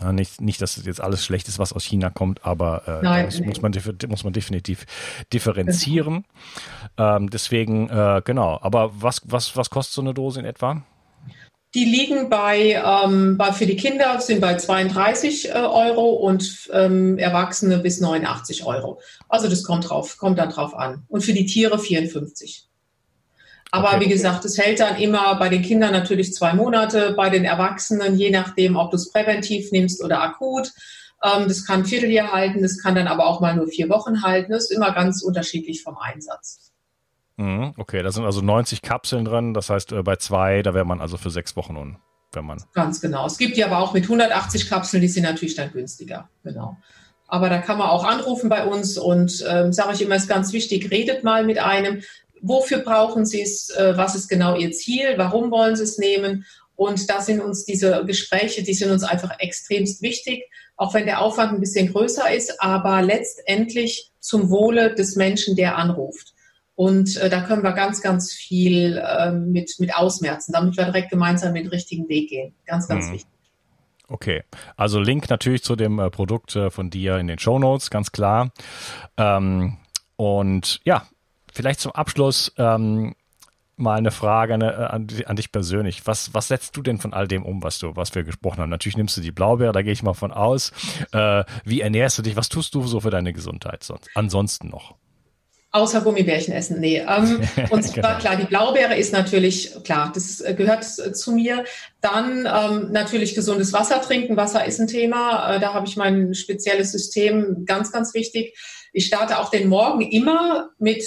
Ja, 0.00 0.12
nicht, 0.12 0.40
nicht, 0.40 0.60
dass 0.60 0.84
jetzt 0.84 1.00
alles 1.00 1.24
schlecht 1.24 1.46
ist, 1.46 1.60
was 1.60 1.72
aus 1.72 1.84
China 1.84 2.10
kommt, 2.10 2.44
aber 2.44 2.88
äh, 2.88 3.04
Nein, 3.04 3.26
das 3.26 3.38
nee. 3.38 3.46
muss, 3.46 3.62
man, 3.62 3.72
muss 4.08 4.24
man 4.24 4.32
definitiv 4.32 4.86
differenzieren. 5.32 6.24
Ähm, 6.96 7.30
deswegen, 7.30 7.88
äh, 7.88 8.20
genau. 8.24 8.58
Aber 8.60 8.90
was, 9.00 9.22
was, 9.24 9.56
was 9.56 9.70
kostet 9.70 9.94
so 9.94 10.00
eine 10.00 10.12
Dose 10.12 10.40
in 10.40 10.46
etwa? 10.46 10.82
Die 11.74 11.84
liegen 11.84 12.30
bei, 12.30 12.80
ähm, 12.84 13.36
bei 13.36 13.52
für 13.52 13.66
die 13.66 13.74
Kinder 13.74 14.20
sind 14.20 14.40
bei 14.40 14.56
32 14.56 15.48
äh, 15.48 15.52
Euro 15.54 16.12
und 16.12 16.68
ähm, 16.72 17.18
Erwachsene 17.18 17.78
bis 17.78 18.00
89 18.00 18.64
Euro. 18.64 19.00
Also 19.28 19.48
das 19.48 19.64
kommt 19.64 19.90
drauf, 19.90 20.16
kommt 20.16 20.38
dann 20.38 20.50
drauf 20.50 20.74
an. 20.74 21.02
Und 21.08 21.22
für 21.22 21.32
die 21.32 21.46
Tiere 21.46 21.80
54. 21.80 22.68
Aber 23.72 23.88
okay. 23.88 24.04
wie 24.04 24.08
gesagt, 24.08 24.44
es 24.44 24.56
hält 24.56 24.78
dann 24.78 24.98
immer 24.98 25.34
bei 25.34 25.48
den 25.48 25.62
Kindern 25.62 25.90
natürlich 25.90 26.32
zwei 26.32 26.54
Monate, 26.54 27.12
bei 27.16 27.28
den 27.28 27.44
Erwachsenen, 27.44 28.16
je 28.16 28.30
nachdem, 28.30 28.76
ob 28.76 28.92
du 28.92 28.96
es 28.96 29.10
präventiv 29.10 29.72
nimmst 29.72 30.00
oder 30.00 30.22
akut. 30.22 30.70
Ähm, 31.24 31.48
das 31.48 31.66
kann 31.66 31.80
ein 31.80 31.86
Vierteljahr 31.86 32.30
halten, 32.30 32.62
das 32.62 32.80
kann 32.80 32.94
dann 32.94 33.08
aber 33.08 33.26
auch 33.26 33.40
mal 33.40 33.56
nur 33.56 33.66
vier 33.66 33.88
Wochen 33.88 34.22
halten. 34.22 34.52
Das 34.52 34.70
ist 34.70 34.70
immer 34.70 34.92
ganz 34.92 35.22
unterschiedlich 35.22 35.82
vom 35.82 35.96
Einsatz. 35.96 36.73
Mhm, 37.36 37.74
okay, 37.78 38.02
da 38.02 38.12
sind 38.12 38.24
also 38.24 38.40
90 38.40 38.82
Kapseln 38.82 39.24
drin. 39.24 39.54
Das 39.54 39.70
heißt, 39.70 39.92
äh, 39.92 40.02
bei 40.02 40.16
zwei, 40.16 40.62
da 40.62 40.74
wäre 40.74 40.84
man 40.84 41.00
also 41.00 41.16
für 41.16 41.30
sechs 41.30 41.56
Wochen 41.56 41.76
un, 41.76 41.98
wenn 42.32 42.44
man. 42.44 42.62
Ganz 42.74 43.00
genau. 43.00 43.26
Es 43.26 43.38
gibt 43.38 43.56
die 43.56 43.64
aber 43.64 43.78
auch 43.78 43.92
mit 43.92 44.04
180 44.04 44.68
Kapseln, 44.68 45.00
die 45.00 45.08
sind 45.08 45.24
natürlich 45.24 45.54
dann 45.54 45.72
günstiger. 45.72 46.28
Genau. 46.44 46.76
Aber 47.26 47.48
da 47.48 47.58
kann 47.58 47.78
man 47.78 47.88
auch 47.88 48.04
anrufen 48.04 48.48
bei 48.48 48.64
uns 48.66 48.98
und 48.98 49.44
ähm, 49.48 49.72
sage 49.72 49.94
ich 49.94 50.02
immer, 50.02 50.14
ist 50.14 50.28
ganz 50.28 50.52
wichtig, 50.52 50.90
redet 50.90 51.24
mal 51.24 51.44
mit 51.44 51.58
einem. 51.58 52.02
Wofür 52.42 52.78
brauchen 52.78 53.24
Sie 53.24 53.40
es? 53.40 53.70
Äh, 53.70 53.96
was 53.96 54.14
ist 54.14 54.28
genau 54.28 54.56
Ihr 54.56 54.70
Ziel? 54.72 55.14
Warum 55.16 55.50
wollen 55.50 55.74
Sie 55.74 55.82
es 55.82 55.98
nehmen? 55.98 56.44
Und 56.76 57.08
da 57.08 57.20
sind 57.20 57.40
uns 57.40 57.64
diese 57.64 58.04
Gespräche, 58.04 58.62
die 58.62 58.74
sind 58.74 58.90
uns 58.90 59.04
einfach 59.04 59.38
extremst 59.38 60.02
wichtig, 60.02 60.44
auch 60.76 60.92
wenn 60.92 61.06
der 61.06 61.20
Aufwand 61.20 61.52
ein 61.52 61.60
bisschen 61.60 61.92
größer 61.92 62.32
ist, 62.32 62.60
aber 62.60 63.00
letztendlich 63.00 64.10
zum 64.18 64.50
Wohle 64.50 64.94
des 64.94 65.14
Menschen, 65.14 65.54
der 65.54 65.76
anruft. 65.78 66.33
Und 66.76 67.16
äh, 67.16 67.30
da 67.30 67.40
können 67.40 67.62
wir 67.62 67.72
ganz, 67.72 68.02
ganz 68.02 68.32
viel 68.32 68.96
äh, 68.96 69.30
mit, 69.30 69.74
mit 69.78 69.94
ausmerzen, 69.94 70.52
damit 70.52 70.76
wir 70.76 70.84
direkt 70.84 71.10
gemeinsam 71.10 71.54
den 71.54 71.68
richtigen 71.68 72.08
Weg 72.08 72.30
gehen. 72.30 72.54
Ganz, 72.66 72.88
ganz 72.88 73.06
mhm. 73.06 73.12
wichtig. 73.12 73.30
Okay, 74.06 74.42
also 74.76 75.00
Link 75.00 75.30
natürlich 75.30 75.62
zu 75.62 75.76
dem 75.76 75.98
äh, 75.98 76.10
Produkt 76.10 76.54
äh, 76.56 76.70
von 76.70 76.90
dir 76.90 77.16
in 77.18 77.26
den 77.26 77.38
Show 77.38 77.58
Notes, 77.58 77.90
ganz 77.90 78.12
klar. 78.12 78.52
Ähm, 79.16 79.78
und 80.16 80.80
ja, 80.84 81.06
vielleicht 81.52 81.80
zum 81.80 81.92
Abschluss 81.92 82.52
ähm, 82.58 83.14
mal 83.76 83.96
eine 83.96 84.10
Frage 84.10 84.54
an, 84.54 84.62
an, 84.62 85.36
dich 85.36 85.52
persönlich. 85.52 86.06
Was, 86.06 86.34
was 86.34 86.48
setzt 86.48 86.76
du 86.76 86.82
denn 86.82 86.98
von 86.98 87.12
all 87.12 87.26
dem 87.26 87.44
um, 87.44 87.62
was 87.62 87.78
du, 87.78 87.96
was 87.96 88.14
wir 88.14 88.24
gesprochen 88.24 88.60
haben? 88.60 88.70
Natürlich 88.70 88.96
nimmst 88.96 89.16
du 89.16 89.20
die 89.20 89.32
Blaubeere, 89.32 89.72
da 89.72 89.82
gehe 89.82 89.92
ich 89.92 90.02
mal 90.02 90.14
von 90.14 90.32
aus. 90.32 90.72
Äh, 91.12 91.44
wie 91.64 91.80
ernährst 91.80 92.18
du 92.18 92.22
dich? 92.22 92.36
Was 92.36 92.48
tust 92.48 92.74
du 92.74 92.82
so 92.86 93.00
für 93.00 93.10
deine 93.10 93.32
Gesundheit 93.32 93.82
sonst? 93.82 94.10
Ansonsten 94.14 94.68
noch? 94.68 94.96
Außer 95.74 96.02
Gummibärchen 96.02 96.54
essen, 96.54 96.78
nee. 96.78 96.98
Ähm, 96.98 97.40
und 97.70 97.82
zwar 97.82 98.02
genau. 98.02 98.18
klar, 98.18 98.36
die 98.36 98.44
Blaubeere 98.44 98.96
ist 98.96 99.12
natürlich, 99.12 99.72
klar, 99.82 100.12
das 100.14 100.40
äh, 100.40 100.54
gehört 100.54 100.84
zu 100.84 101.32
mir. 101.32 101.64
Dann 102.00 102.46
ähm, 102.46 102.92
natürlich 102.92 103.34
gesundes 103.34 103.72
Wasser 103.72 104.00
trinken. 104.00 104.36
Wasser 104.36 104.64
ist 104.64 104.78
ein 104.78 104.86
Thema. 104.86 105.56
Äh, 105.56 105.58
da 105.58 105.74
habe 105.74 105.88
ich 105.88 105.96
mein 105.96 106.32
spezielles 106.32 106.92
System, 106.92 107.64
ganz, 107.66 107.90
ganz 107.90 108.14
wichtig. 108.14 108.56
Ich 108.92 109.06
starte 109.06 109.40
auch 109.40 109.50
den 109.50 109.66
Morgen 109.66 110.02
immer 110.02 110.70
mit 110.78 111.04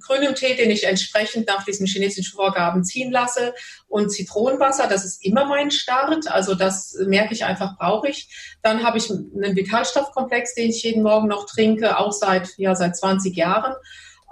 grünem 0.00 0.34
Tee, 0.34 0.54
den 0.54 0.70
ich 0.70 0.84
entsprechend 0.84 1.46
nach 1.46 1.64
diesen 1.64 1.86
chinesischen 1.86 2.34
Vorgaben 2.34 2.84
ziehen 2.84 3.10
lasse 3.10 3.54
und 3.88 4.10
Zitronenwasser, 4.10 4.88
das 4.88 5.04
ist 5.04 5.24
immer 5.24 5.44
mein 5.44 5.70
Start, 5.70 6.28
also 6.28 6.54
das 6.54 6.96
merke 7.06 7.34
ich 7.34 7.44
einfach, 7.44 7.76
brauche 7.78 8.08
ich. 8.08 8.56
Dann 8.62 8.82
habe 8.82 8.98
ich 8.98 9.10
einen 9.10 9.56
Vitalstoffkomplex, 9.56 10.54
den 10.54 10.70
ich 10.70 10.82
jeden 10.82 11.02
Morgen 11.02 11.28
noch 11.28 11.46
trinke, 11.46 11.98
auch 11.98 12.12
seit, 12.12 12.48
ja, 12.56 12.74
seit 12.74 12.96
20 12.96 13.36
Jahren. 13.36 13.74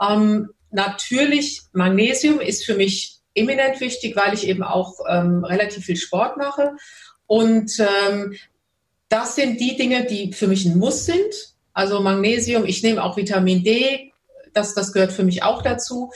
Ähm, 0.00 0.50
natürlich, 0.70 1.62
Magnesium 1.72 2.40
ist 2.40 2.64
für 2.64 2.74
mich 2.74 3.18
eminent 3.34 3.80
wichtig, 3.80 4.16
weil 4.16 4.34
ich 4.34 4.46
eben 4.46 4.62
auch 4.62 4.94
ähm, 5.08 5.44
relativ 5.44 5.84
viel 5.84 5.96
Sport 5.96 6.36
mache 6.36 6.72
und 7.26 7.78
ähm, 7.78 8.34
das 9.08 9.34
sind 9.34 9.60
die 9.60 9.76
Dinge, 9.76 10.06
die 10.06 10.32
für 10.32 10.46
mich 10.46 10.64
ein 10.64 10.78
Muss 10.78 11.04
sind. 11.04 11.54
Also 11.72 12.00
Magnesium, 12.00 12.64
ich 12.64 12.82
nehme 12.82 13.02
auch 13.02 13.16
Vitamin 13.16 13.62
D, 13.62 14.09
das, 14.52 14.74
das 14.74 14.92
gehört 14.92 15.12
für 15.12 15.24
mich 15.24 15.42
auch 15.42 15.62
dazu. 15.62 16.10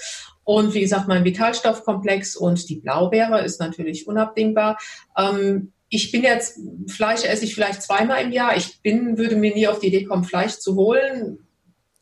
Und 0.44 0.74
wie 0.74 0.80
gesagt, 0.80 1.08
mein 1.08 1.24
Vitalstoffkomplex 1.24 2.36
und 2.36 2.68
die 2.68 2.76
Blaubeere 2.76 3.42
ist 3.42 3.60
natürlich 3.60 4.06
unabdingbar. 4.06 4.78
Ähm, 5.16 5.72
ich 5.88 6.12
bin 6.12 6.22
jetzt, 6.22 6.58
Fleisch 6.88 7.24
esse 7.24 7.44
ich 7.44 7.54
vielleicht 7.54 7.82
zweimal 7.82 8.22
im 8.22 8.32
Jahr. 8.32 8.56
Ich 8.56 8.82
bin, 8.82 9.16
würde 9.16 9.36
mir 9.36 9.54
nie 9.54 9.68
auf 9.68 9.78
die 9.78 9.88
Idee 9.88 10.04
kommen, 10.04 10.24
Fleisch 10.24 10.58
zu 10.58 10.74
holen. 10.74 11.38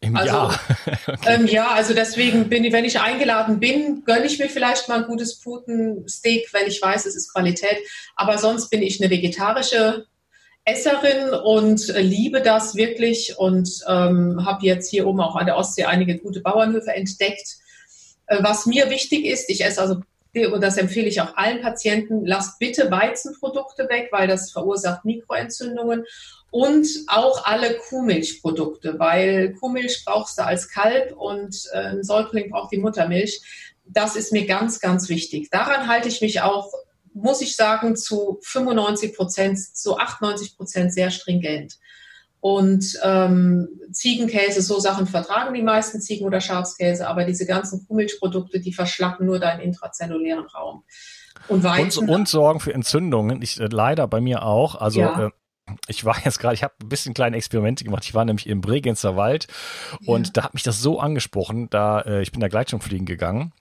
Im 0.00 0.16
also, 0.16 0.34
Jahr? 0.34 0.60
okay. 1.06 1.18
ähm, 1.26 1.46
ja, 1.46 1.68
also 1.68 1.94
deswegen 1.94 2.48
bin 2.48 2.64
ich, 2.64 2.72
wenn 2.72 2.84
ich 2.84 2.98
eingeladen 2.98 3.60
bin, 3.60 4.02
gönne 4.04 4.26
ich 4.26 4.38
mir 4.40 4.48
vielleicht 4.48 4.88
mal 4.88 5.02
ein 5.02 5.06
gutes 5.06 5.38
Putensteak, 5.40 6.52
wenn 6.52 6.66
ich 6.66 6.82
weiß, 6.82 7.06
es 7.06 7.14
ist 7.14 7.32
Qualität. 7.32 7.78
Aber 8.16 8.38
sonst 8.38 8.68
bin 8.70 8.82
ich 8.82 9.00
eine 9.00 9.10
vegetarische 9.10 10.06
Esserin 10.64 11.34
und 11.34 11.88
äh, 11.88 12.00
liebe 12.00 12.40
das 12.40 12.76
wirklich 12.76 13.36
und 13.36 13.68
ähm, 13.88 14.44
habe 14.44 14.64
jetzt 14.64 14.90
hier 14.90 15.06
oben 15.06 15.20
auch 15.20 15.34
an 15.34 15.46
der 15.46 15.56
Ostsee 15.56 15.84
einige 15.84 16.18
gute 16.18 16.40
Bauernhöfe 16.40 16.92
entdeckt. 16.92 17.56
Äh, 18.26 18.42
was 18.42 18.66
mir 18.66 18.88
wichtig 18.88 19.24
ist, 19.24 19.50
ich 19.50 19.64
esse 19.64 19.80
also, 19.80 20.00
und 20.34 20.62
das 20.62 20.78
empfehle 20.78 21.08
ich 21.08 21.20
auch 21.20 21.36
allen 21.36 21.60
Patienten, 21.60 22.24
lasst 22.24 22.58
bitte 22.58 22.90
Weizenprodukte 22.90 23.88
weg, 23.88 24.08
weil 24.12 24.28
das 24.28 24.52
verursacht 24.52 25.04
Mikroentzündungen 25.04 26.04
und 26.50 26.86
auch 27.08 27.44
alle 27.44 27.76
Kuhmilchprodukte, 27.76 28.98
weil 28.98 29.54
Kuhmilch 29.54 30.04
brauchst 30.06 30.38
du 30.38 30.44
als 30.44 30.68
Kalb 30.68 31.16
und 31.16 31.68
äh, 31.72 31.78
ein 31.78 32.04
Säugling 32.04 32.50
braucht 32.50 32.72
die 32.72 32.78
Muttermilch. 32.78 33.42
Das 33.84 34.14
ist 34.14 34.32
mir 34.32 34.46
ganz, 34.46 34.78
ganz 34.78 35.08
wichtig. 35.08 35.50
Daran 35.50 35.88
halte 35.88 36.08
ich 36.08 36.20
mich 36.20 36.40
auch 36.40 36.72
muss 37.14 37.40
ich 37.40 37.56
sagen, 37.56 37.96
zu 37.96 38.38
95 38.42 39.14
Prozent, 39.14 39.58
zu 39.58 39.96
98 39.96 40.56
Prozent 40.56 40.92
sehr 40.92 41.10
stringent. 41.10 41.78
Und 42.40 42.98
ähm, 43.04 43.68
Ziegenkäse, 43.92 44.62
so 44.62 44.80
Sachen 44.80 45.06
vertragen 45.06 45.54
die 45.54 45.62
meisten 45.62 46.00
Ziegen- 46.00 46.26
oder 46.26 46.40
Schafskäse, 46.40 47.06
aber 47.06 47.24
diese 47.24 47.46
ganzen 47.46 47.86
Kuhmilchprodukte, 47.86 48.58
die 48.58 48.72
verschlacken 48.72 49.26
nur 49.26 49.38
deinen 49.38 49.60
intrazellulären 49.60 50.46
Raum. 50.46 50.82
Und, 51.46 51.62
Weizen, 51.62 52.08
und, 52.08 52.10
und 52.10 52.28
sorgen 52.28 52.58
für 52.58 52.74
Entzündungen. 52.74 53.42
Ich, 53.42 53.60
äh, 53.60 53.68
leider 53.70 54.08
bei 54.08 54.20
mir 54.20 54.42
auch. 54.42 54.74
Also 54.74 55.00
ja. 55.00 55.26
äh, 55.26 55.30
ich 55.86 56.04
war 56.04 56.16
jetzt 56.24 56.40
gerade, 56.40 56.54
ich 56.54 56.64
habe 56.64 56.74
ein 56.82 56.88
bisschen 56.88 57.14
kleine 57.14 57.36
Experimente 57.36 57.84
gemacht. 57.84 58.04
Ich 58.04 58.14
war 58.14 58.24
nämlich 58.24 58.48
im 58.48 58.60
Bregenzer 58.60 59.16
Wald 59.16 59.46
und 60.04 60.28
ja. 60.28 60.32
da 60.32 60.42
hat 60.44 60.54
mich 60.54 60.64
das 60.64 60.80
so 60.80 60.98
angesprochen, 60.98 61.70
da 61.70 62.00
äh, 62.00 62.22
ich 62.22 62.32
bin 62.32 62.40
da 62.40 62.48
Gleitschirmfliegen 62.48 63.06
gegangen 63.06 63.52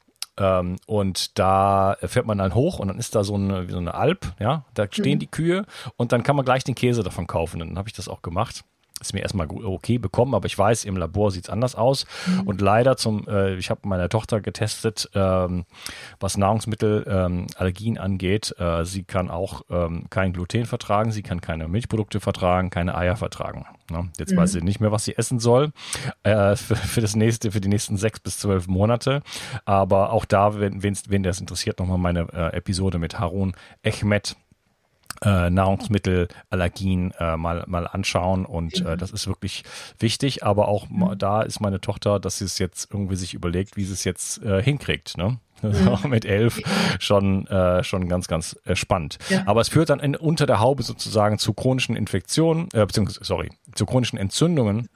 ähm, 0.41 0.77
und 0.87 1.37
da 1.37 1.97
fährt 2.01 2.25
man 2.25 2.39
dann 2.39 2.55
hoch 2.55 2.79
und 2.79 2.87
dann 2.87 2.97
ist 2.97 3.13
da 3.15 3.23
so 3.23 3.35
eine, 3.35 3.69
so 3.69 3.77
eine 3.77 3.93
Alp, 3.93 4.33
ja, 4.39 4.65
da 4.73 4.87
stehen 4.89 5.15
mhm. 5.15 5.19
die 5.19 5.27
Kühe 5.27 5.65
und 5.97 6.11
dann 6.11 6.23
kann 6.23 6.35
man 6.35 6.43
gleich 6.43 6.63
den 6.63 6.75
Käse 6.75 7.03
davon 7.03 7.27
kaufen. 7.27 7.61
Und 7.61 7.69
dann 7.69 7.77
habe 7.77 7.89
ich 7.89 7.93
das 7.93 8.07
auch 8.07 8.21
gemacht 8.21 8.63
ist 9.01 9.13
mir 9.13 9.21
erstmal 9.21 9.47
okay 9.49 9.97
bekommen, 9.97 10.35
aber 10.35 10.45
ich 10.45 10.57
weiß, 10.57 10.85
im 10.85 10.95
Labor 10.95 11.31
sieht 11.31 11.45
es 11.45 11.49
anders 11.49 11.75
aus. 11.75 12.05
Mhm. 12.27 12.41
Und 12.41 12.61
leider 12.61 12.97
zum, 12.97 13.27
äh, 13.27 13.55
ich 13.55 13.69
habe 13.69 13.81
meine 13.83 14.07
Tochter 14.09 14.41
getestet, 14.41 15.09
ähm, 15.13 15.65
was 16.19 16.37
Nahrungsmittelallergien 16.37 17.95
ähm, 17.95 18.01
angeht. 18.01 18.55
Äh, 18.59 18.85
sie 18.85 19.03
kann 19.03 19.29
auch 19.29 19.63
ähm, 19.69 20.05
kein 20.09 20.33
Gluten 20.33 20.65
vertragen, 20.65 21.11
sie 21.11 21.23
kann 21.23 21.41
keine 21.41 21.67
Milchprodukte 21.67 22.19
vertragen, 22.19 22.69
keine 22.69 22.95
Eier 22.95 23.15
vertragen. 23.15 23.65
Ne? 23.89 24.09
Jetzt 24.17 24.33
mhm. 24.33 24.37
weiß 24.37 24.51
sie 24.53 24.61
nicht 24.61 24.79
mehr, 24.79 24.91
was 24.91 25.05
sie 25.05 25.17
essen 25.17 25.39
soll 25.39 25.71
äh, 26.23 26.55
für, 26.55 26.75
für, 26.75 27.01
das 27.01 27.15
nächste, 27.15 27.51
für 27.51 27.61
die 27.61 27.69
nächsten 27.69 27.97
sechs 27.97 28.19
bis 28.19 28.37
zwölf 28.37 28.67
Monate. 28.67 29.21
Aber 29.65 30.11
auch 30.11 30.25
da, 30.25 30.59
wenn, 30.59 30.83
wen 30.83 31.23
das 31.23 31.39
interessiert, 31.39 31.79
nochmal 31.79 31.97
meine 31.97 32.27
äh, 32.33 32.55
Episode 32.55 32.99
mit 32.99 33.19
Harun 33.19 33.53
Echmet 33.83 34.35
äh, 35.23 35.49
Nahrungsmittelallergien 35.49 37.13
äh, 37.19 37.37
mal, 37.37 37.63
mal 37.67 37.87
anschauen 37.87 38.45
und 38.45 38.85
äh, 38.85 38.97
das 38.97 39.11
ist 39.11 39.27
wirklich 39.27 39.63
wichtig, 39.99 40.43
aber 40.43 40.67
auch 40.67 40.89
mhm. 40.89 41.17
da 41.17 41.41
ist 41.41 41.59
meine 41.59 41.81
Tochter, 41.81 42.19
dass 42.19 42.39
sie 42.39 42.45
es 42.45 42.59
jetzt 42.59 42.91
irgendwie 42.91 43.15
sich 43.15 43.33
überlegt, 43.33 43.77
wie 43.77 43.83
sie 43.83 43.93
es 43.93 44.03
jetzt 44.03 44.43
äh, 44.43 44.61
hinkriegt, 44.61 45.17
ne? 45.17 45.39
Mhm. 45.61 46.09
mit 46.09 46.25
elf 46.25 46.59
schon, 46.99 47.45
äh, 47.45 47.83
schon 47.83 48.09
ganz, 48.09 48.27
ganz 48.27 48.57
äh, 48.65 48.75
spannend. 48.75 49.19
Ja. 49.29 49.43
Aber 49.45 49.61
es 49.61 49.69
führt 49.69 49.91
dann 49.91 49.99
in, 49.99 50.15
unter 50.15 50.47
der 50.47 50.59
Haube 50.59 50.81
sozusagen 50.81 51.37
zu 51.37 51.53
chronischen 51.53 51.95
Infektionen, 51.95 52.67
äh, 52.73 52.83
beziehungsweise, 52.83 53.23
sorry, 53.23 53.51
zu 53.75 53.85
chronischen 53.85 54.17
Entzündungen 54.17 54.89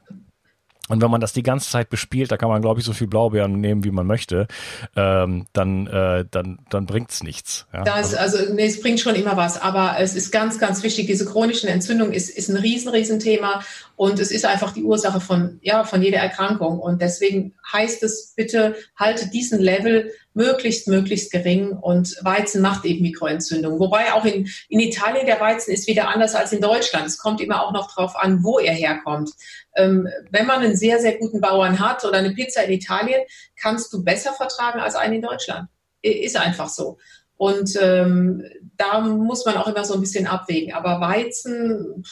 und 0.87 1.01
wenn 1.01 1.09
man 1.09 1.19
das 1.19 1.33
die 1.33 1.41
ganze 1.41 1.69
Zeit 1.69 1.89
bespielt, 1.89 2.31
da 2.31 2.37
kann 2.37 2.49
man, 2.49 2.61
glaube 2.61 2.79
ich, 2.79 2.85
so 2.85 2.93
viel 2.93 3.07
Blaubeeren 3.07 3.59
nehmen, 3.59 3.83
wie 3.83 3.91
man 3.91 4.05
möchte, 4.05 4.47
ähm, 4.95 5.47
dann, 5.53 5.87
äh, 5.87 6.25
dann, 6.29 6.59
dann 6.69 6.85
bringt's 6.85 7.23
nichts. 7.23 7.65
Ja? 7.73 7.83
Das, 7.83 8.13
also, 8.13 8.37
also 8.37 8.53
nee, 8.53 8.65
es 8.65 8.79
bringt 8.79 8.99
schon 8.99 9.15
immer 9.15 9.35
was, 9.35 9.59
aber 9.59 9.95
es 9.99 10.15
ist 10.15 10.31
ganz, 10.31 10.59
ganz 10.59 10.83
wichtig, 10.83 11.07
diese 11.07 11.25
chronischen 11.25 11.69
Entzündungen 11.69 12.13
ist, 12.13 12.29
ist 12.29 12.49
ein 12.49 12.57
riesen, 12.57 12.89
riesen 12.89 13.19
Thema 13.19 13.61
und 13.95 14.19
es 14.19 14.31
ist 14.31 14.45
einfach 14.45 14.73
die 14.73 14.83
Ursache 14.83 15.21
von, 15.21 15.59
ja, 15.61 15.85
von 15.85 16.01
jeder 16.01 16.17
Erkrankung. 16.17 16.79
Und 16.79 17.01
deswegen 17.01 17.55
heißt 17.71 18.03
es 18.03 18.33
bitte, 18.35 18.75
halte 18.95 19.29
diesen 19.29 19.59
Level 19.59 20.11
möglichst, 20.33 20.87
möglichst 20.87 21.31
gering 21.31 21.71
und 21.71 22.17
Weizen 22.21 22.61
macht 22.61 22.83
eben 22.83 23.01
Mikroentzündungen. 23.01 23.79
Wobei 23.79 24.13
auch 24.13 24.25
in, 24.25 24.49
in 24.67 24.81
Italien 24.81 25.25
der 25.25 25.39
Weizen 25.39 25.73
ist 25.73 25.87
wieder 25.87 26.09
anders 26.09 26.35
als 26.35 26.51
in 26.51 26.61
Deutschland. 26.61 27.07
Es 27.07 27.17
kommt 27.17 27.39
immer 27.39 27.63
auch 27.63 27.71
noch 27.71 27.93
drauf 27.93 28.17
an, 28.17 28.43
wo 28.43 28.59
er 28.59 28.73
herkommt. 28.73 29.31
Ähm, 29.75 30.09
wenn 30.29 30.45
man 30.45 30.61
einen 30.61 30.75
sehr, 30.75 30.99
sehr 30.99 31.17
guten 31.17 31.39
Bauern 31.39 31.79
hat 31.79 32.03
oder 32.03 32.17
eine 32.17 32.31
Pizza 32.31 32.63
in 32.63 32.73
Italien, 32.73 33.21
kannst 33.59 33.93
du 33.93 34.03
besser 34.03 34.33
vertragen 34.33 34.81
als 34.81 34.95
einen 34.95 35.15
in 35.15 35.21
Deutschland. 35.21 35.69
Ist 36.01 36.37
einfach 36.37 36.67
so. 36.67 36.97
Und 37.37 37.77
ähm, 37.81 38.43
da 38.77 39.01
muss 39.01 39.45
man 39.45 39.57
auch 39.57 39.67
immer 39.67 39.83
so 39.83 39.93
ein 39.93 40.01
bisschen 40.01 40.27
abwägen. 40.27 40.73
Aber 40.73 41.01
Weizen, 41.01 42.05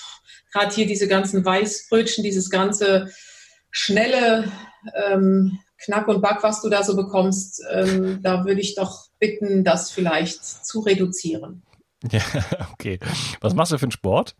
gerade 0.53 0.73
hier 0.73 0.85
diese 0.85 1.07
ganzen 1.07 1.43
Weißbrötchen, 1.43 2.23
dieses 2.23 2.49
ganze 2.49 3.11
schnelle 3.71 4.51
ähm, 4.95 5.59
Knack 5.83 6.07
und 6.07 6.21
Back, 6.21 6.37
was 6.41 6.61
du 6.61 6.69
da 6.69 6.83
so 6.83 6.95
bekommst, 6.95 7.61
ähm, 7.71 8.19
da 8.21 8.45
würde 8.45 8.61
ich 8.61 8.75
doch 8.75 9.07
bitten, 9.19 9.63
das 9.63 9.91
vielleicht 9.91 10.43
zu 10.65 10.79
reduzieren. 10.81 11.63
Ja, 12.09 12.21
okay. 12.73 12.99
Was 13.41 13.53
machst 13.53 13.71
du 13.71 13.77
für 13.77 13.83
einen 13.83 13.91
Sport? 13.91 14.35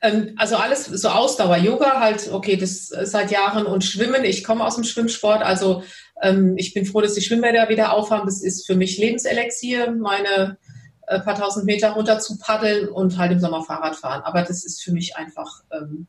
Ähm, 0.00 0.34
also 0.36 0.56
alles 0.56 0.86
so 0.86 1.08
Ausdauer, 1.08 1.56
Yoga 1.56 2.00
halt, 2.00 2.30
okay, 2.32 2.56
das 2.56 2.88
seit 2.88 3.30
Jahren 3.30 3.66
und 3.66 3.84
Schwimmen. 3.84 4.24
Ich 4.24 4.44
komme 4.44 4.64
aus 4.64 4.76
dem 4.76 4.84
Schwimmsport, 4.84 5.42
also 5.42 5.82
ähm, 6.22 6.54
ich 6.56 6.72
bin 6.72 6.86
froh, 6.86 7.00
dass 7.00 7.14
die 7.14 7.20
Schwimmbäder 7.20 7.68
wieder 7.68 7.92
aufhaben. 7.92 8.26
Das 8.26 8.42
ist 8.42 8.66
für 8.66 8.76
mich 8.76 8.98
Lebenselixier, 8.98 9.90
meine 9.92 10.58
äh, 11.12 11.20
paar 11.20 11.34
tausend 11.34 11.66
Meter 11.66 11.90
runter 11.92 12.18
zu 12.18 12.38
paddeln 12.38 12.88
und 12.88 13.18
halt 13.18 13.32
im 13.32 13.40
Sommer 13.40 13.62
Fahrrad 13.62 13.96
fahren. 13.96 14.22
Aber 14.24 14.42
das 14.42 14.64
ist 14.64 14.82
für 14.82 14.92
mich 14.92 15.16
einfach 15.16 15.62
ähm, 15.70 16.06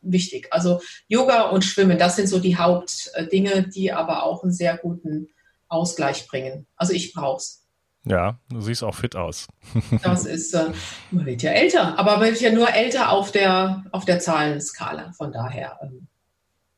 wichtig. 0.00 0.48
Also 0.50 0.80
Yoga 1.08 1.42
und 1.42 1.64
Schwimmen, 1.64 1.98
das 1.98 2.16
sind 2.16 2.28
so 2.28 2.38
die 2.38 2.56
Hauptdinge, 2.56 3.68
die 3.68 3.92
aber 3.92 4.24
auch 4.24 4.42
einen 4.42 4.52
sehr 4.52 4.76
guten 4.76 5.28
Ausgleich 5.68 6.26
bringen. 6.26 6.66
Also 6.76 6.92
ich 6.92 7.12
brauche 7.12 7.38
es. 7.38 7.62
Ja, 8.04 8.38
du 8.50 8.60
siehst 8.60 8.84
auch 8.84 8.94
fit 8.94 9.16
aus. 9.16 9.48
das 10.02 10.26
ist, 10.26 10.54
äh, 10.54 10.70
man 11.10 11.26
wird 11.26 11.42
ja 11.42 11.50
älter, 11.50 11.98
aber 11.98 12.18
man 12.18 12.30
wird 12.30 12.40
ja 12.40 12.52
nur 12.52 12.72
älter 12.72 13.10
auf 13.10 13.32
der, 13.32 13.84
auf 13.90 14.04
der 14.04 14.20
Zahlenskala. 14.20 15.12
Von 15.12 15.32
daher, 15.32 15.78
ähm, 15.82 16.06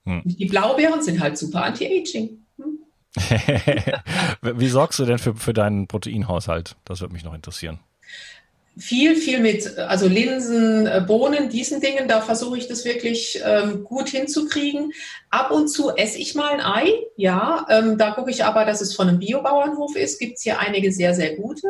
hm. 0.04 0.22
die 0.24 0.46
Blaubeeren 0.46 1.02
sind 1.02 1.20
halt 1.20 1.36
super 1.36 1.64
anti-aging. 1.64 2.46
Wie 4.42 4.68
sorgst 4.68 4.98
du 4.98 5.04
denn 5.04 5.18
für, 5.18 5.34
für 5.34 5.52
deinen 5.52 5.86
Proteinhaushalt? 5.86 6.76
Das 6.84 7.00
würde 7.00 7.14
mich 7.14 7.24
noch 7.24 7.34
interessieren. 7.34 7.80
viel, 8.76 9.16
viel 9.16 9.40
mit, 9.40 9.78
also 9.78 10.06
Linsen, 10.06 10.86
äh, 10.86 11.02
Bohnen, 11.04 11.48
diesen 11.48 11.80
Dingen, 11.80 12.06
da 12.06 12.20
versuche 12.20 12.58
ich 12.58 12.68
das 12.68 12.84
wirklich 12.84 13.40
ähm, 13.44 13.82
gut 13.84 14.08
hinzukriegen. 14.08 14.92
Ab 15.30 15.50
und 15.50 15.68
zu 15.68 15.90
esse 15.96 16.18
ich 16.18 16.34
mal 16.34 16.52
ein 16.52 16.60
Ei, 16.60 16.92
ja, 17.16 17.66
ähm, 17.70 17.98
da 17.98 18.12
gucke 18.12 18.30
ich 18.30 18.44
aber, 18.44 18.64
dass 18.64 18.80
es 18.80 18.94
von 18.94 19.08
einem 19.08 19.18
Biobauernhof 19.18 19.96
ist, 19.96 20.20
gibt 20.20 20.36
es 20.36 20.42
hier 20.42 20.60
einige 20.60 20.92
sehr, 20.92 21.14
sehr 21.14 21.34
gute. 21.36 21.66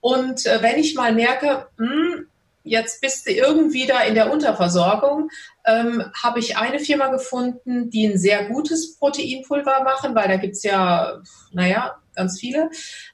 Und 0.00 0.44
äh, 0.46 0.60
wenn 0.62 0.78
ich 0.78 0.94
mal 0.94 1.14
merke, 1.14 1.68
mh, 1.78 1.86
hm, 1.86 2.26
jetzt 2.64 3.00
bist 3.00 3.26
du 3.26 3.32
irgendwie 3.32 3.86
da 3.86 4.00
in 4.02 4.14
der 4.14 4.32
Unterversorgung, 4.32 5.30
ähm, 5.64 6.04
habe 6.22 6.38
ich 6.38 6.56
eine 6.56 6.78
Firma 6.78 7.08
gefunden, 7.08 7.90
die 7.90 8.06
ein 8.06 8.18
sehr 8.18 8.48
gutes 8.48 8.96
Proteinpulver 8.96 9.82
machen, 9.84 10.14
weil 10.14 10.28
da 10.28 10.36
gibt 10.36 10.56
es 10.56 10.62
ja, 10.62 11.20
naja, 11.52 11.96
ganz 12.14 12.38
viele. 12.40 12.70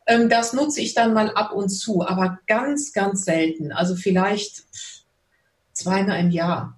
Ähm, 0.06 0.28
das 0.28 0.52
nutze 0.52 0.80
ich 0.80 0.94
dann 0.94 1.14
mal 1.14 1.30
ab 1.30 1.52
und 1.52 1.68
zu, 1.68 2.06
aber 2.06 2.38
ganz, 2.46 2.92
ganz 2.92 3.24
selten. 3.24 3.72
Also 3.72 3.96
vielleicht 3.96 4.64
zweimal 5.72 6.20
im 6.20 6.30
Jahr. 6.30 6.77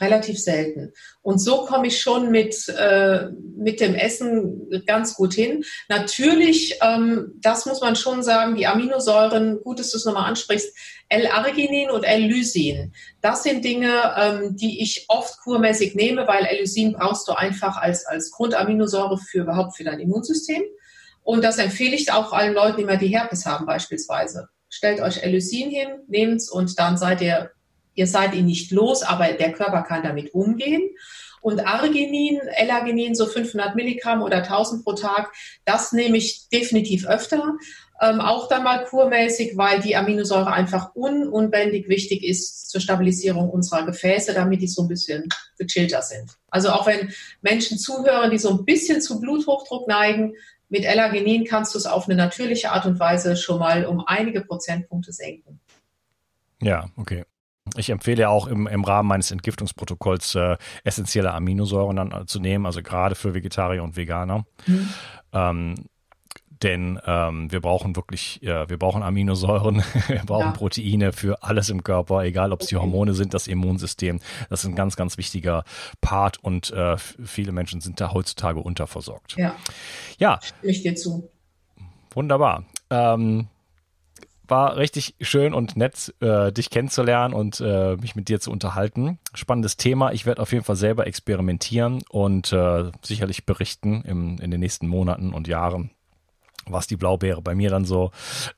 Relativ 0.00 0.38
selten. 0.38 0.92
Und 1.22 1.38
so 1.38 1.66
komme 1.66 1.88
ich 1.88 2.00
schon 2.00 2.30
mit, 2.30 2.68
äh, 2.68 3.28
mit 3.56 3.80
dem 3.80 3.94
Essen 3.94 4.82
ganz 4.86 5.14
gut 5.14 5.34
hin. 5.34 5.64
Natürlich, 5.88 6.78
ähm, 6.82 7.32
das 7.40 7.66
muss 7.66 7.80
man 7.80 7.96
schon 7.96 8.22
sagen, 8.22 8.56
die 8.56 8.66
Aminosäuren, 8.66 9.60
gut, 9.60 9.78
dass 9.78 9.90
du 9.90 9.98
es 9.98 10.04
nochmal 10.04 10.28
ansprichst, 10.28 10.74
L-Arginin 11.10 11.90
und 11.90 12.04
L-Lysin. 12.04 12.92
Das 13.20 13.42
sind 13.42 13.64
Dinge, 13.64 14.14
ähm, 14.16 14.56
die 14.56 14.82
ich 14.82 15.06
oft 15.08 15.38
kurmäßig 15.40 15.94
nehme, 15.94 16.26
weil 16.26 16.44
L-Lysin 16.44 16.92
brauchst 16.92 17.28
du 17.28 17.32
einfach 17.32 17.76
als, 17.76 18.06
als 18.06 18.30
Grundaminosäure 18.30 19.18
für 19.18 19.40
überhaupt 19.40 19.76
für 19.76 19.84
dein 19.84 20.00
Immunsystem. 20.00 20.62
Und 21.22 21.44
das 21.44 21.58
empfehle 21.58 21.94
ich 21.94 22.10
auch 22.12 22.32
allen 22.32 22.54
Leuten, 22.54 22.78
die 22.78 22.84
mal 22.84 22.98
die 22.98 23.08
Herpes 23.08 23.44
haben 23.44 23.66
beispielsweise. 23.66 24.48
Stellt 24.70 25.00
euch 25.00 25.22
Elysin 25.22 25.70
hin, 25.70 25.88
nehmt's 26.08 26.50
und 26.50 26.78
dann 26.78 26.96
seid 26.96 27.20
ihr, 27.20 27.50
ihr 27.98 28.06
seid 28.06 28.34
ihn 28.34 28.46
nicht 28.46 28.70
los, 28.70 29.02
aber 29.02 29.32
der 29.32 29.52
Körper 29.52 29.82
kann 29.82 30.04
damit 30.04 30.32
umgehen. 30.32 30.88
Und 31.40 31.66
Arginin, 31.66 32.38
L-Arginin, 32.38 33.14
so 33.14 33.26
500 33.26 33.74
Milligramm 33.74 34.22
oder 34.22 34.38
1000 34.38 34.84
pro 34.84 34.92
Tag, 34.92 35.32
das 35.64 35.92
nehme 35.92 36.16
ich 36.16 36.48
definitiv 36.48 37.06
öfter. 37.06 37.56
Ähm, 38.00 38.20
auch 38.20 38.48
dann 38.48 38.62
mal 38.62 38.84
kurmäßig, 38.84 39.56
weil 39.56 39.80
die 39.80 39.96
Aminosäure 39.96 40.52
einfach 40.52 40.94
ununbändig 40.94 41.88
wichtig 41.88 42.22
ist 42.22 42.70
zur 42.70 42.80
Stabilisierung 42.80 43.50
unserer 43.50 43.84
Gefäße, 43.84 44.32
damit 44.32 44.62
die 44.62 44.68
so 44.68 44.82
ein 44.82 44.88
bisschen 44.88 45.28
gechillter 45.58 46.02
sind. 46.02 46.30
Also 46.50 46.70
auch 46.70 46.86
wenn 46.86 47.12
Menschen 47.42 47.78
zuhören, 47.78 48.30
die 48.30 48.38
so 48.38 48.50
ein 48.50 48.64
bisschen 48.64 49.00
zu 49.00 49.20
Bluthochdruck 49.20 49.88
neigen, 49.88 50.34
mit 50.68 50.84
L-Arginin 50.84 51.44
kannst 51.44 51.74
du 51.74 51.78
es 51.78 51.86
auf 51.86 52.04
eine 52.04 52.14
natürliche 52.14 52.70
Art 52.70 52.86
und 52.86 53.00
Weise 53.00 53.36
schon 53.36 53.58
mal 53.58 53.86
um 53.86 54.04
einige 54.06 54.42
Prozentpunkte 54.42 55.12
senken. 55.12 55.60
Ja, 56.60 56.90
okay. 56.96 57.24
Ich 57.78 57.90
empfehle 57.90 58.22
ja 58.22 58.28
auch 58.28 58.46
im, 58.46 58.66
im 58.66 58.84
Rahmen 58.84 59.08
meines 59.08 59.30
Entgiftungsprotokolls 59.30 60.34
äh, 60.34 60.56
essentielle 60.84 61.32
Aminosäuren 61.32 61.96
dann 61.96 62.12
äh, 62.12 62.26
zu 62.26 62.40
nehmen, 62.40 62.66
also 62.66 62.82
gerade 62.82 63.14
für 63.14 63.34
Vegetarier 63.34 63.82
und 63.82 63.96
Veganer. 63.96 64.44
Mhm. 64.66 64.88
Ähm, 65.32 65.74
denn 66.62 66.98
ähm, 67.06 67.52
wir 67.52 67.60
brauchen 67.60 67.94
wirklich, 67.94 68.40
ja, 68.42 68.68
wir 68.68 68.78
brauchen 68.78 69.02
Aminosäuren, 69.02 69.82
wir 70.08 70.22
brauchen 70.24 70.46
ja. 70.46 70.52
Proteine 70.52 71.12
für 71.12 71.42
alles 71.42 71.70
im 71.70 71.84
Körper, 71.84 72.24
egal 72.24 72.52
ob 72.52 72.62
es 72.62 72.68
die 72.68 72.76
Hormone 72.76 73.14
sind, 73.14 73.34
das 73.34 73.46
Immunsystem. 73.46 74.18
Das 74.50 74.64
ist 74.64 74.66
ein 74.66 74.74
ganz, 74.74 74.96
ganz 74.96 75.18
wichtiger 75.18 75.64
Part 76.00 76.42
und 76.42 76.70
äh, 76.72 76.96
viele 76.96 77.52
Menschen 77.52 77.80
sind 77.80 78.00
da 78.00 78.12
heutzutage 78.12 78.60
unterversorgt. 78.60 79.36
Ja. 79.36 79.54
Ja. 80.18 80.40
Ich 80.62 80.82
dir 80.82 80.96
zu. 80.96 81.30
Wunderbar. 82.10 82.64
Ähm, 82.90 83.48
war 84.50 84.76
richtig 84.76 85.14
schön 85.20 85.54
und 85.54 85.76
nett, 85.76 86.14
äh, 86.20 86.52
dich 86.52 86.70
kennenzulernen 86.70 87.34
und 87.34 87.60
äh, 87.60 87.96
mich 87.96 88.16
mit 88.16 88.28
dir 88.28 88.40
zu 88.40 88.50
unterhalten. 88.50 89.18
Spannendes 89.34 89.76
Thema. 89.76 90.12
Ich 90.12 90.26
werde 90.26 90.42
auf 90.42 90.52
jeden 90.52 90.64
Fall 90.64 90.76
selber 90.76 91.06
experimentieren 91.06 92.02
und 92.08 92.52
äh, 92.52 92.90
sicherlich 93.02 93.46
berichten 93.46 94.02
im, 94.02 94.38
in 94.38 94.50
den 94.50 94.60
nächsten 94.60 94.88
Monaten 94.88 95.32
und 95.32 95.48
Jahren, 95.48 95.90
was 96.66 96.86
die 96.86 96.96
Blaubeere 96.96 97.42
bei 97.42 97.54
mir 97.54 97.70
dann 97.70 97.84
so 97.84 98.10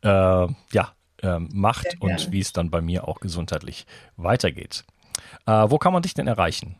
äh, 0.03 0.09
ja, 0.09 0.95
äh, 1.23 1.39
macht 1.39 1.97
und 2.01 2.33
wie 2.33 2.41
es 2.41 2.53
dann 2.53 2.71
bei 2.71 2.81
mir 2.81 3.09
auch 3.09 3.21
gesundheitlich 3.21 3.87
weitergeht. 4.17 4.85
Äh, 5.47 5.67
wo 5.69 5.79
kann 5.79 5.93
man 5.93 6.03
dich 6.03 6.15
denn 6.15 6.27
erreichen? 6.27 6.77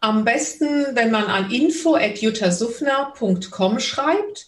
Am 0.00 0.24
besten, 0.24 0.86
wenn 0.94 1.10
man 1.10 1.24
an 1.24 1.50
info.jutasufner.com 1.50 3.80
schreibt. 3.80 4.46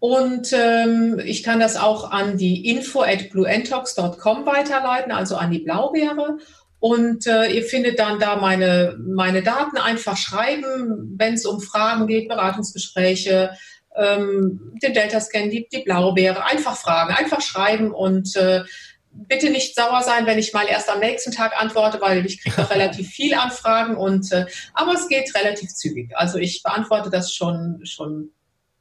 Und 0.00 0.52
ähm, 0.52 1.20
ich 1.24 1.42
kann 1.42 1.58
das 1.58 1.76
auch 1.76 2.10
an 2.10 2.36
die 2.36 2.68
info 2.68 3.02
at 3.02 3.30
bluentox.com 3.30 4.46
weiterleiten, 4.46 5.10
also 5.10 5.36
an 5.36 5.50
die 5.50 5.58
Blaubeere. 5.58 6.38
Und 6.80 7.26
äh, 7.26 7.50
ihr 7.50 7.64
findet 7.64 7.98
dann 7.98 8.20
da 8.20 8.36
meine, 8.36 8.96
meine 9.00 9.42
Daten 9.42 9.76
einfach 9.76 10.16
schreiben, 10.16 11.14
wenn 11.16 11.34
es 11.34 11.44
um 11.44 11.60
Fragen 11.60 12.06
geht, 12.06 12.28
Beratungsgespräche, 12.28 13.50
ähm, 13.96 14.72
den 14.80 14.94
Delta-Scan, 14.94 15.50
die, 15.50 15.68
die 15.72 15.82
Blaubeere, 15.82 16.44
einfach 16.44 16.76
fragen, 16.76 17.14
einfach 17.14 17.40
schreiben 17.40 17.90
und 17.90 18.36
äh, 18.36 18.62
bitte 19.10 19.50
nicht 19.50 19.74
sauer 19.74 20.02
sein, 20.02 20.26
wenn 20.26 20.38
ich 20.38 20.52
mal 20.52 20.66
erst 20.68 20.88
am 20.88 21.00
nächsten 21.00 21.32
Tag 21.32 21.60
antworte, 21.60 22.00
weil 22.00 22.24
ich 22.24 22.40
kriege 22.40 22.60
noch 22.60 22.70
relativ 22.74 23.08
viel 23.08 23.34
Anfragen 23.34 23.96
und 23.96 24.30
äh, 24.30 24.46
aber 24.74 24.92
es 24.92 25.08
geht 25.08 25.34
relativ 25.34 25.74
zügig. 25.74 26.12
Also 26.14 26.38
ich 26.38 26.62
beantworte 26.62 27.10
das 27.10 27.34
schon 27.34 27.80
schon 27.82 28.30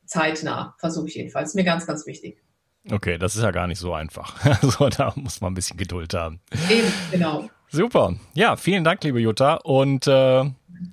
zeitnah, 0.07 0.75
versuche 0.79 1.07
ich 1.07 1.15
jedenfalls. 1.15 1.53
Mir 1.53 1.63
ganz, 1.63 1.85
ganz 1.85 2.05
wichtig. 2.05 2.37
Okay, 2.89 3.17
das 3.17 3.35
ist 3.35 3.43
ja 3.43 3.51
gar 3.51 3.67
nicht 3.67 3.79
so 3.79 3.93
einfach. 3.93 4.35
Also 4.61 4.89
da 4.89 5.13
muss 5.15 5.41
man 5.41 5.51
ein 5.51 5.55
bisschen 5.55 5.77
Geduld 5.77 6.13
haben. 6.13 6.39
Eben, 6.69 6.91
genau. 7.11 7.49
Super. 7.69 8.15
Ja, 8.33 8.55
vielen 8.55 8.83
Dank, 8.83 9.03
liebe 9.03 9.19
Jutta. 9.19 9.55
Und 9.55 10.07
äh, 10.07 10.45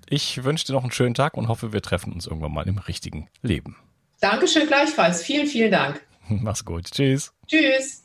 ich 0.09 0.43
wünsche 0.45 0.67
dir 0.67 0.73
noch 0.73 0.83
einen 0.83 0.93
schönen 0.93 1.15
Tag 1.15 1.37
und 1.37 1.49
hoffe, 1.49 1.73
wir 1.73 1.83
treffen 1.83 2.13
uns 2.13 2.27
irgendwann 2.27 2.53
mal 2.53 2.67
im 2.67 2.79
richtigen 2.79 3.29
Leben. 3.43 3.77
Dankeschön 4.21 4.67
gleichfalls. 4.67 5.23
Vielen, 5.23 5.47
vielen 5.47 5.71
Dank. 5.71 6.01
Mach's 6.29 6.65
gut. 6.65 6.91
Tschüss. 6.91 7.33
Tschüss. 7.47 8.03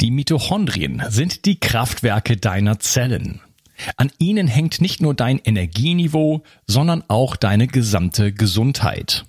Die 0.00 0.10
Mitochondrien 0.10 1.02
sind 1.08 1.44
die 1.44 1.60
Kraftwerke 1.60 2.36
deiner 2.36 2.80
Zellen. 2.80 3.40
An 3.96 4.10
ihnen 4.18 4.46
hängt 4.46 4.80
nicht 4.80 5.00
nur 5.00 5.14
dein 5.14 5.38
Energieniveau, 5.38 6.42
sondern 6.66 7.04
auch 7.08 7.36
deine 7.36 7.66
gesamte 7.66 8.32
Gesundheit. 8.32 9.24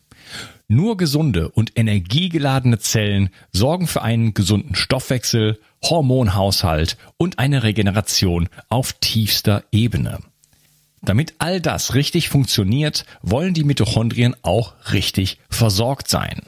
Nur 0.68 0.98
gesunde 0.98 1.50
und 1.50 1.78
energiegeladene 1.78 2.80
Zellen 2.80 3.30
sorgen 3.52 3.86
für 3.86 4.02
einen 4.02 4.34
gesunden 4.34 4.74
Stoffwechsel, 4.74 5.60
Hormonhaushalt 5.84 6.98
und 7.18 7.38
eine 7.38 7.62
Regeneration 7.62 8.50
auf 8.70 8.94
tiefster 8.94 9.64
Ebene. 9.72 10.20
Damit 11.04 11.36
all 11.38 11.62
das 11.62 11.94
richtig 11.94 12.30
funktioniert, 12.30 13.06
wollen 13.22 13.54
die 13.54 13.64
Mitochondrien 13.64 14.36
auch 14.42 14.74
richtig 14.92 15.38
versorgt 15.50 16.10
sein. 16.10 16.42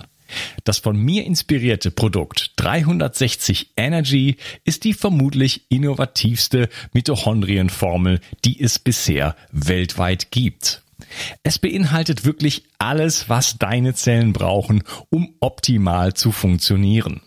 Das 0.64 0.80
von 0.80 0.98
mir 0.98 1.26
inspirierte 1.26 1.92
Produkt 1.92 2.54
360 2.58 3.74
Energy 3.78 4.38
ist 4.66 4.84
die 4.84 4.94
vermutlich 4.94 5.66
innovativste 5.70 6.70
Mitochondrienformel, 6.92 8.20
die 8.44 8.60
es 8.60 8.80
bisher 8.80 9.36
weltweit 9.52 10.32
gibt. 10.32 10.82
Es 11.44 11.60
beinhaltet 11.60 12.26
wirklich 12.26 12.64
alles, 12.80 13.30
was 13.30 13.58
deine 13.58 13.94
Zellen 13.94 14.34
brauchen, 14.34 14.84
um 15.10 15.36
optimal 15.40 16.14
zu 16.14 16.32
funktionieren. 16.32 17.22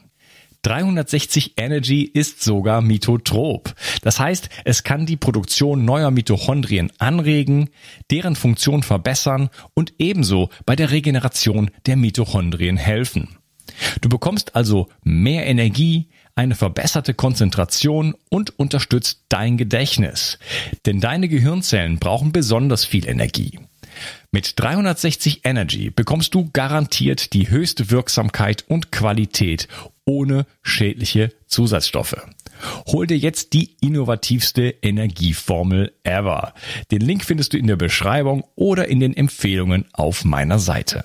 360 0.63 1.55
Energy 1.57 2.03
ist 2.03 2.43
sogar 2.43 2.83
mitotrop. 2.83 3.75
Das 4.03 4.21
heißt, 4.21 4.51
es 4.65 4.83
kann 4.83 5.07
die 5.07 5.17
Produktion 5.17 5.85
neuer 5.85 6.11
Mitochondrien 6.11 6.93
anregen, 6.99 7.71
deren 8.11 8.37
Funktion 8.37 8.83
verbessern 8.83 9.49
und 9.73 9.95
ebenso 9.99 10.51
bei 10.67 10.77
der 10.77 10.91
Regeneration 10.91 11.71
der 11.87 11.97
Mitochondrien 11.97 12.77
helfen. 12.77 13.37
Du 14.03 14.09
bekommst 14.09 14.55
also 14.55 14.89
mehr 15.03 15.47
Energie, 15.47 16.09
eine 16.41 16.55
verbesserte 16.55 17.13
Konzentration 17.13 18.15
und 18.31 18.59
unterstützt 18.59 19.25
dein 19.29 19.59
Gedächtnis. 19.59 20.39
Denn 20.87 20.99
deine 20.99 21.29
Gehirnzellen 21.29 21.99
brauchen 21.99 22.33
besonders 22.33 22.87
viel 22.87 23.07
Energie. 23.07 23.59
Mit 24.33 24.59
360 24.59 25.43
Energy 25.45 25.91
bekommst 25.91 26.35
du 26.35 26.49
garantiert 26.51 27.35
die 27.35 27.51
höchste 27.51 27.91
Wirksamkeit 27.91 28.65
und 28.69 28.91
Qualität 28.91 29.69
ohne 30.07 30.47
schädliche 30.63 31.31
Zusatzstoffe. 31.47 32.17
Hol 32.87 33.07
dir 33.07 33.19
jetzt 33.19 33.53
die 33.53 33.77
innovativste 33.83 34.75
Energieformel 34.81 35.93
ever. 36.05 36.55
Den 36.91 37.03
Link 37.03 37.27
findest 37.27 37.53
du 37.53 37.59
in 37.59 37.67
der 37.67 37.77
Beschreibung 37.77 38.45
oder 38.55 38.89
in 38.89 38.99
den 38.99 39.15
Empfehlungen 39.15 39.85
auf 39.93 40.25
meiner 40.25 40.59
Seite. 40.59 41.05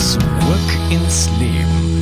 Zurück 0.00 0.78
ins 0.90 1.28
Leben. 1.38 1.99